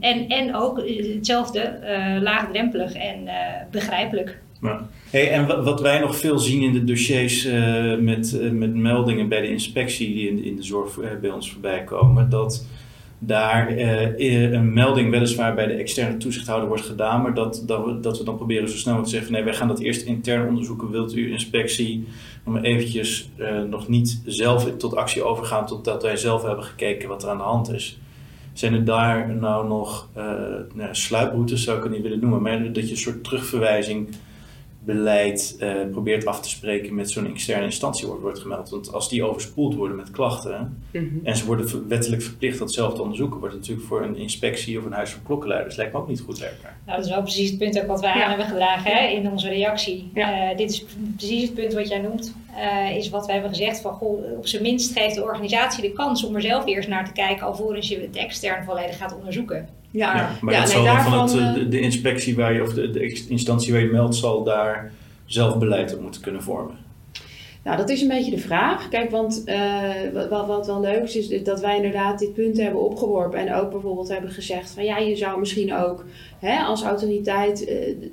en, 0.00 0.28
en 0.28 0.54
ook 0.54 0.82
hetzelfde, 1.14 1.78
laagdrempelig 2.22 2.92
en 2.94 3.28
begrijpelijk. 3.70 4.38
Ja. 4.60 4.88
Hey, 5.10 5.30
en 5.30 5.64
wat 5.64 5.80
wij 5.80 5.98
nog 5.98 6.16
veel 6.16 6.38
zien 6.38 6.62
in 6.62 6.72
de 6.72 6.84
dossiers 6.84 7.48
met, 7.98 8.38
met 8.52 8.74
meldingen 8.74 9.28
bij 9.28 9.40
de 9.40 9.48
inspectie 9.48 10.14
die 10.14 10.28
in, 10.28 10.44
in 10.44 10.56
de 10.56 10.62
zorg 10.62 10.98
bij 11.20 11.30
ons 11.30 11.52
voorbij 11.52 11.84
komen, 11.84 12.30
dat 12.30 12.66
daar 13.24 13.78
uh, 13.78 14.52
een 14.52 14.72
melding 14.72 15.10
weliswaar 15.10 15.54
bij 15.54 15.66
de 15.66 15.72
externe 15.72 16.16
toezichthouder 16.16 16.68
wordt 16.68 16.84
gedaan, 16.84 17.22
maar 17.22 17.34
dat, 17.34 17.62
dat, 17.66 17.84
we, 17.84 18.00
dat 18.00 18.18
we 18.18 18.24
dan 18.24 18.36
proberen 18.36 18.68
zo 18.68 18.76
snel 18.76 18.94
mogelijk 18.94 19.12
te 19.12 19.16
zeggen: 19.18 19.32
nee, 19.32 19.44
wij 19.44 19.54
gaan 19.54 19.68
dat 19.68 19.80
eerst 19.80 20.02
intern 20.02 20.48
onderzoeken. 20.48 20.90
Wilt 20.90 21.16
u 21.16 21.32
inspectie 21.32 22.06
nog 22.44 22.62
eventjes 22.62 23.30
uh, 23.36 23.62
nog 23.62 23.88
niet 23.88 24.22
zelf 24.24 24.76
tot 24.76 24.96
actie 24.96 25.22
overgaan 25.22 25.66
totdat 25.66 26.02
wij 26.02 26.16
zelf 26.16 26.42
hebben 26.42 26.64
gekeken 26.64 27.08
wat 27.08 27.22
er 27.22 27.28
aan 27.28 27.36
de 27.36 27.42
hand 27.42 27.72
is? 27.72 27.98
Zijn 28.52 28.74
er 28.74 28.84
daar 28.84 29.34
nou 29.34 29.68
nog 29.68 30.08
uh, 30.16 30.24
nou, 30.74 30.88
sluiproutes, 30.94 31.64
zou 31.64 31.76
ik 31.76 31.82
het 31.82 31.92
niet 31.92 32.02
willen 32.02 32.20
noemen, 32.20 32.42
maar 32.42 32.72
dat 32.72 32.84
je 32.84 32.90
een 32.90 32.96
soort 32.96 33.24
terugverwijzing 33.24 34.08
beleid 34.84 35.56
uh, 35.60 35.90
probeert 35.90 36.26
af 36.26 36.40
te 36.40 36.48
spreken 36.48 36.94
met 36.94 37.10
zo'n 37.10 37.26
externe 37.26 37.64
instantie 37.64 38.06
wordt, 38.06 38.22
wordt 38.22 38.38
gemeld. 38.38 38.70
Want 38.70 38.92
als 38.92 39.08
die 39.08 39.24
overspoeld 39.24 39.74
worden 39.74 39.96
met 39.96 40.10
klachten 40.10 40.82
mm 40.92 41.00
-hmm. 41.00 41.20
en 41.22 41.36
ze 41.36 41.46
worden 41.46 41.88
wettelijk 41.88 42.22
verplicht 42.22 42.58
dat 42.58 42.72
zelf 42.72 42.94
te 42.94 43.02
onderzoeken, 43.02 43.38
wordt 43.38 43.54
het 43.54 43.62
natuurlijk 43.62 43.88
voor 43.88 44.02
een 44.02 44.16
inspectie 44.16 44.78
of 44.78 44.84
een 44.84 44.92
huis 44.92 45.10
van 45.10 45.22
klokkenluiders 45.22 45.76
lijkt 45.76 45.92
me 45.92 45.98
ook 45.98 46.08
niet 46.08 46.20
goed 46.20 46.38
werkbaar. 46.38 46.76
Nou, 46.86 46.96
dat 46.96 47.06
is 47.06 47.12
wel 47.12 47.22
precies 47.22 47.50
het 47.50 47.58
punt 47.58 47.80
ook 47.80 47.86
wat 47.86 48.00
wij 48.00 48.16
ja. 48.16 48.22
aan 48.22 48.28
hebben 48.28 48.46
gedragen 48.46 48.92
hè, 48.92 49.06
in 49.06 49.30
onze 49.30 49.48
reactie. 49.48 50.10
Ja. 50.14 50.50
Uh, 50.50 50.56
dit 50.56 50.70
is 50.70 50.84
precies 51.16 51.42
het 51.42 51.54
punt 51.54 51.72
wat 51.72 51.88
jij 51.88 51.98
noemt, 51.98 52.34
uh, 52.56 52.96
is 52.96 53.08
wat 53.08 53.26
wij 53.26 53.34
hebben 53.34 53.54
gezegd 53.54 53.80
van 53.80 53.92
goh, 53.92 54.36
op 54.36 54.46
zijn 54.46 54.62
minst 54.62 54.92
geeft 54.92 55.14
de 55.14 55.22
organisatie 55.22 55.82
de 55.82 55.92
kans 55.92 56.24
om 56.24 56.34
er 56.34 56.42
zelf 56.42 56.66
eerst 56.66 56.88
naar 56.88 57.04
te 57.04 57.12
kijken 57.12 57.46
alvorens 57.46 57.88
je 57.88 58.00
het 58.00 58.16
extern 58.16 58.64
volledig 58.64 58.96
gaat 58.96 59.16
onderzoeken. 59.16 59.68
Ja, 59.92 60.16
ja 60.16 60.30
maar 60.40 60.54
ja, 60.54 60.60
dat 60.60 60.74
nee, 60.74 60.84
daarvan, 60.84 61.28
van 61.28 61.38
het, 61.38 61.54
de, 61.54 61.68
de, 61.68 61.80
inspectie 61.80 62.36
waar 62.36 62.52
je, 62.52 62.62
of 62.62 62.72
de, 62.72 62.90
de 62.90 63.26
instantie 63.28 63.72
waar 63.72 63.82
je 63.82 63.90
meldt, 63.90 64.14
zal 64.14 64.44
daar 64.44 64.92
zelf 65.24 65.58
beleid 65.58 65.94
op 65.94 66.00
moeten 66.00 66.20
kunnen 66.20 66.42
vormen. 66.42 66.76
Nou, 67.64 67.76
dat 67.76 67.88
is 67.88 68.02
een 68.02 68.08
beetje 68.08 68.30
de 68.30 68.38
vraag. 68.38 68.88
Kijk, 68.88 69.10
want 69.10 69.42
uh, 69.46 70.28
wat, 70.30 70.46
wat 70.46 70.66
wel 70.66 70.80
leuk 70.80 71.02
is, 71.02 71.28
is 71.28 71.44
dat 71.44 71.60
wij 71.60 71.76
inderdaad 71.76 72.18
dit 72.18 72.32
punt 72.32 72.56
hebben 72.56 72.82
opgeworpen. 72.82 73.38
En 73.38 73.54
ook 73.54 73.70
bijvoorbeeld 73.70 74.08
hebben 74.08 74.30
gezegd 74.30 74.70
van 74.70 74.84
ja, 74.84 74.98
je 74.98 75.16
zou 75.16 75.38
misschien 75.38 75.74
ook 75.74 76.04
hè, 76.38 76.58
als 76.58 76.82
autoriteit 76.82 77.68
uh, 77.68 77.68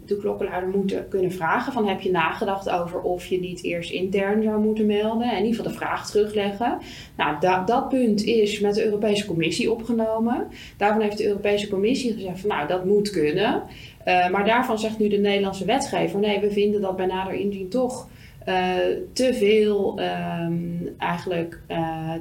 de 0.06 0.18
klokkenluider 0.18 0.70
moeten 0.70 1.08
kunnen 1.08 1.32
vragen. 1.32 1.74
Van 1.74 1.88
heb 1.88 2.02
je 2.02 2.12
nagedacht 2.12 2.70
over 2.70 3.02
of 3.02 3.26
je 3.26 3.40
niet 3.40 3.64
eerst 3.64 3.92
intern 3.92 4.44
zou 4.44 4.62
moeten 4.62 4.86
melden? 4.86 5.30
En 5.30 5.38
in 5.38 5.46
ieder 5.46 5.56
geval 5.56 5.72
de 5.72 5.78
vraag 5.78 6.10
terugleggen. 6.10 6.78
Nou, 7.18 7.40
da, 7.40 7.64
dat 7.64 7.90
punt 7.90 8.24
is 8.24 8.60
met 8.60 8.76
de 8.76 8.86
Europese 8.86 9.26
Commissie 9.26 9.72
opgenomen. 9.72 10.48
Daarvan 10.78 11.02
heeft 11.02 11.18
de 11.18 11.28
Europese 11.28 11.68
Commissie 11.68 12.14
gezegd 12.14 12.40
van 12.40 12.50
nou, 12.50 12.68
dat 12.68 12.86
moet 12.86 13.10
kunnen. 13.10 13.64
Uh, 14.08 14.30
maar 14.30 14.46
daarvan 14.46 14.80
zegt 14.80 15.00
nu 15.00 15.08
de 15.08 15.18
Nederlandse 15.18 15.66
wetgever: 15.66 16.20
nee, 16.20 16.40
we 16.40 16.52
vinden 16.52 16.82
dat 16.82 16.96
bij 16.96 17.06
nader 17.06 17.34
inzien 17.34 17.70
toch 17.70 18.08
uh, 18.48 18.76
te 19.14 19.34
veel 19.34 20.00
um, 20.00 20.96
eigenlijk 20.98 21.62
uh, 21.68 22.14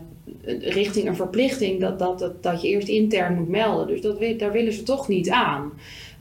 richting 0.60 1.08
een 1.08 1.16
verplichting 1.16 1.80
dat, 1.80 1.98
dat, 1.98 2.18
dat, 2.18 2.42
dat 2.42 2.62
je 2.62 2.68
eerst 2.68 2.88
intern 2.88 3.34
moet 3.34 3.48
melden. 3.48 3.86
Dus 3.86 4.00
dat, 4.00 4.38
daar 4.38 4.52
willen 4.52 4.72
ze 4.72 4.82
toch 4.82 5.08
niet 5.08 5.30
aan. 5.30 5.72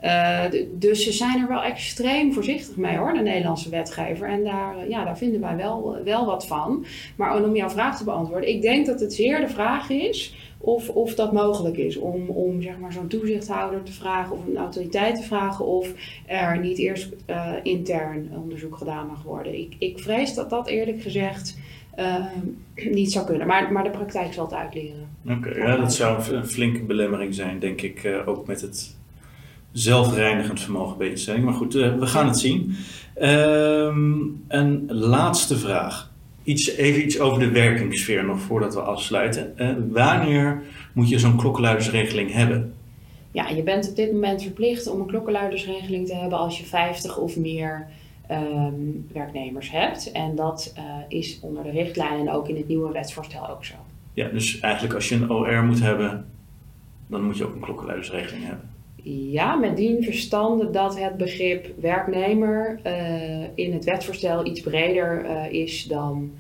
Uh, 0.04 0.44
dus 0.72 1.04
ze 1.04 1.12
zijn 1.12 1.42
er 1.42 1.48
wel 1.48 1.64
extreem 1.64 2.34
voorzichtig 2.34 2.76
mee 2.76 2.98
hoor, 2.98 3.14
de 3.14 3.20
Nederlandse 3.20 3.70
wetgever. 3.70 4.30
En 4.30 4.44
daar, 4.44 4.90
ja, 4.90 5.06
daar 5.06 5.18
vinden 5.18 5.42
wij 5.42 5.56
wel, 5.56 5.98
wel 6.04 6.26
wat 6.26 6.48
van. 6.48 6.86
Maar 7.16 7.44
om 7.44 7.56
jouw 7.56 7.70
vraag 7.70 7.98
te 7.98 8.04
beantwoorden, 8.04 8.50
ik 8.50 8.62
denk 8.62 8.86
dat 8.86 9.00
het 9.00 9.14
zeer 9.14 9.40
de 9.40 9.50
vraag 9.50 9.90
is 9.90 10.36
of, 10.68 10.90
of 10.90 11.16
dat 11.16 11.32
mogelijk 11.32 11.78
is 11.78 11.98
om, 11.98 12.30
om 12.30 12.62
zeg 12.62 12.78
maar, 12.78 12.94
zo'n 12.94 13.08
toezichthouder 13.08 13.84
te 13.84 13.92
vragen 13.92 14.36
of 14.36 14.46
een 14.48 14.58
autoriteit 14.58 15.16
te 15.16 15.24
vragen 15.24 15.66
of 15.66 15.92
er 16.26 16.60
niet 16.60 16.78
eerst 16.78 17.16
uh, 17.30 17.52
intern 17.64 18.32
onderzoek 18.36 18.78
gedaan 18.78 19.08
mag 19.08 19.24
worden. 19.24 19.60
Ik, 19.60 19.76
ik 19.78 20.00
vrees 20.00 20.34
dat 20.34 20.50
dat 20.50 20.68
eerlijk 20.68 21.02
gezegd 21.02 21.58
uh, 22.00 22.26
niet 23.00 23.12
zou 23.12 23.26
kunnen, 23.26 23.48
maar, 23.48 23.72
maar 23.72 23.84
de 23.84 23.90
praktijk 23.90 24.34
zal 24.34 24.46
het 24.46 24.54
uitleren. 24.54 25.10
Oké, 25.26 25.50
okay, 25.50 25.58
ja, 25.58 25.76
dat 25.76 25.94
zou 25.94 26.34
een 26.34 26.48
flinke 26.48 26.84
belemmering 26.84 27.34
zijn, 27.34 27.60
denk 27.60 27.82
ik, 27.82 28.04
uh, 28.04 28.28
ook 28.28 28.48
met 28.48 28.62
het 28.62 28.96
zelfreinigend 29.72 30.62
vermogen 30.62 30.98
bij 30.98 31.10
instellingen. 31.10 31.46
Maar 31.46 31.56
goed, 31.56 31.74
we 31.74 32.06
gaan 32.06 32.28
het 32.28 32.40
zien. 32.40 32.76
Um, 33.22 34.44
een 34.48 34.86
laatste 34.88 35.58
vraag 35.58 36.12
iets, 36.48 36.76
even 36.76 37.04
iets 37.04 37.20
over 37.20 37.40
de 37.40 37.50
werkingssfeer 37.50 38.26
nog 38.26 38.40
voordat 38.40 38.74
we 38.74 38.82
afsluiten. 38.82 39.54
Uh, 39.58 39.76
wanneer 39.90 40.64
moet 40.94 41.10
je 41.10 41.20
zo'n 41.20 41.38
klokkenluidersregeling 41.38 42.34
hebben? 42.34 42.74
Ja, 43.32 43.50
je 43.50 43.64
bent 43.64 43.90
op 43.90 43.96
dit 43.96 44.12
moment 44.12 44.42
verplicht 44.42 44.88
om 44.88 45.00
een 45.00 45.08
klokkenluidersregeling 45.08 46.08
te 46.08 46.16
hebben 46.16 46.38
als 46.38 46.58
je 46.58 46.66
50 46.66 47.18
of 47.18 47.38
meer 47.38 47.88
um, 48.32 49.08
werknemers 49.14 49.72
hebt. 49.72 50.12
En 50.12 50.36
dat 50.36 50.74
uh, 50.78 50.84
is 51.08 51.40
onder 51.42 51.64
de 51.64 51.72
richtlijnen 51.72 52.28
en 52.28 52.34
ook 52.34 52.48
in 52.48 52.56
het 52.56 52.68
nieuwe 52.68 52.92
wetsvoorstel 52.92 53.50
ook 53.50 53.66
zo. 53.66 53.76
Ja, 54.14 54.28
dus 54.28 54.60
eigenlijk 54.60 54.94
als 54.94 55.10
je 55.10 55.16
een 55.16 55.32
OR 55.32 55.64
moet 55.64 55.82
hebben, 55.82 56.26
dan 57.08 57.24
moet 57.24 57.38
je 57.38 57.46
ook 57.46 57.54
een 57.54 57.62
klokkenluidersregeling 57.62 58.46
hebben. 58.46 58.70
Ja, 59.10 59.56
met 59.56 59.78
dien 59.78 60.04
verstande 60.04 60.70
dat 60.70 61.00
het 61.00 61.18
begrip 61.18 61.80
werknemer 61.80 62.80
uh, 62.86 63.44
in 63.56 63.74
het 63.74 63.84
wetsvoorstel 63.84 64.46
iets 64.46 64.62
breder 64.62 65.26
uh, 65.26 65.52
is 65.52 65.84
dan 65.84 66.32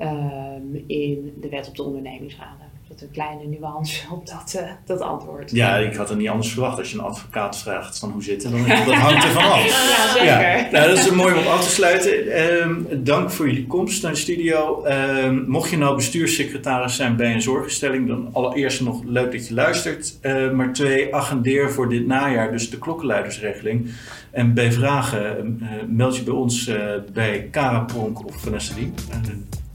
uh, 0.00 0.52
in 0.86 1.34
de 1.40 1.48
wet 1.48 1.68
op 1.68 1.76
de 1.76 1.82
ondernemingsraden. 1.82 2.63
Dat 2.94 3.02
een 3.02 3.10
kleine 3.12 3.44
nuance 3.44 4.00
op 4.14 4.26
dat, 4.26 4.54
uh, 4.56 4.70
dat 4.84 5.00
antwoord. 5.00 5.50
Ja, 5.50 5.76
ik 5.76 5.94
had 5.94 6.08
het 6.08 6.18
niet 6.18 6.28
anders 6.28 6.52
verwacht. 6.52 6.78
Als 6.78 6.90
je 6.90 6.98
een 6.98 7.04
advocaat 7.04 7.58
vraagt 7.58 7.98
van 7.98 8.10
hoe 8.10 8.22
zit 8.22 8.42
het, 8.42 8.52
dan 8.52 8.66
dat 8.86 8.94
hangt 8.94 9.24
er 9.24 9.30
vanaf. 9.30 9.66
Ja, 9.66 10.12
zeker. 10.12 10.26
Ja. 10.26 10.68
Nou, 10.70 10.88
dat 10.88 10.98
is 10.98 11.10
mooi 11.10 11.34
om 11.34 11.46
af 11.46 11.64
te 11.64 11.70
sluiten. 11.70 12.42
Um, 12.62 12.86
dank 13.04 13.30
voor 13.30 13.46
jullie 13.46 13.66
komst 13.66 14.02
naar 14.02 14.12
de 14.12 14.18
studio. 14.18 14.86
Um, 14.86 15.44
mocht 15.48 15.70
je 15.70 15.76
nou 15.76 15.96
bestuurssecretaris 15.96 16.96
zijn 16.96 17.16
bij 17.16 17.34
een 17.34 17.42
zorginstelling, 17.42 18.08
dan 18.08 18.28
allereerst 18.32 18.80
nog 18.80 19.02
leuk 19.04 19.32
dat 19.32 19.48
je 19.48 19.54
luistert. 19.54 20.18
Uh, 20.22 20.50
maar 20.50 20.72
twee, 20.72 21.14
agendeer 21.14 21.72
voor 21.72 21.88
dit 21.88 22.06
najaar 22.06 22.50
dus 22.50 22.70
de 22.70 22.78
klokkenluidersregeling. 22.78 23.90
En 24.30 24.54
bij 24.54 24.72
vragen 24.72 25.58
uh, 25.62 25.68
meld 25.88 26.16
je 26.16 26.22
bij 26.22 26.34
ons 26.34 26.70
bij 27.12 27.48
Kara 27.50 27.80
Pronk 27.80 28.26
of 28.26 28.40
Vanessa 28.40 28.74
Dien. 28.74 28.94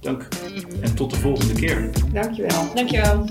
Dank 0.01 0.27
en 0.81 0.95
tot 0.95 1.09
de 1.09 1.15
volgende 1.15 1.53
keer. 1.53 1.89
Dankjewel. 2.13 2.73
Dankjewel. 2.75 3.25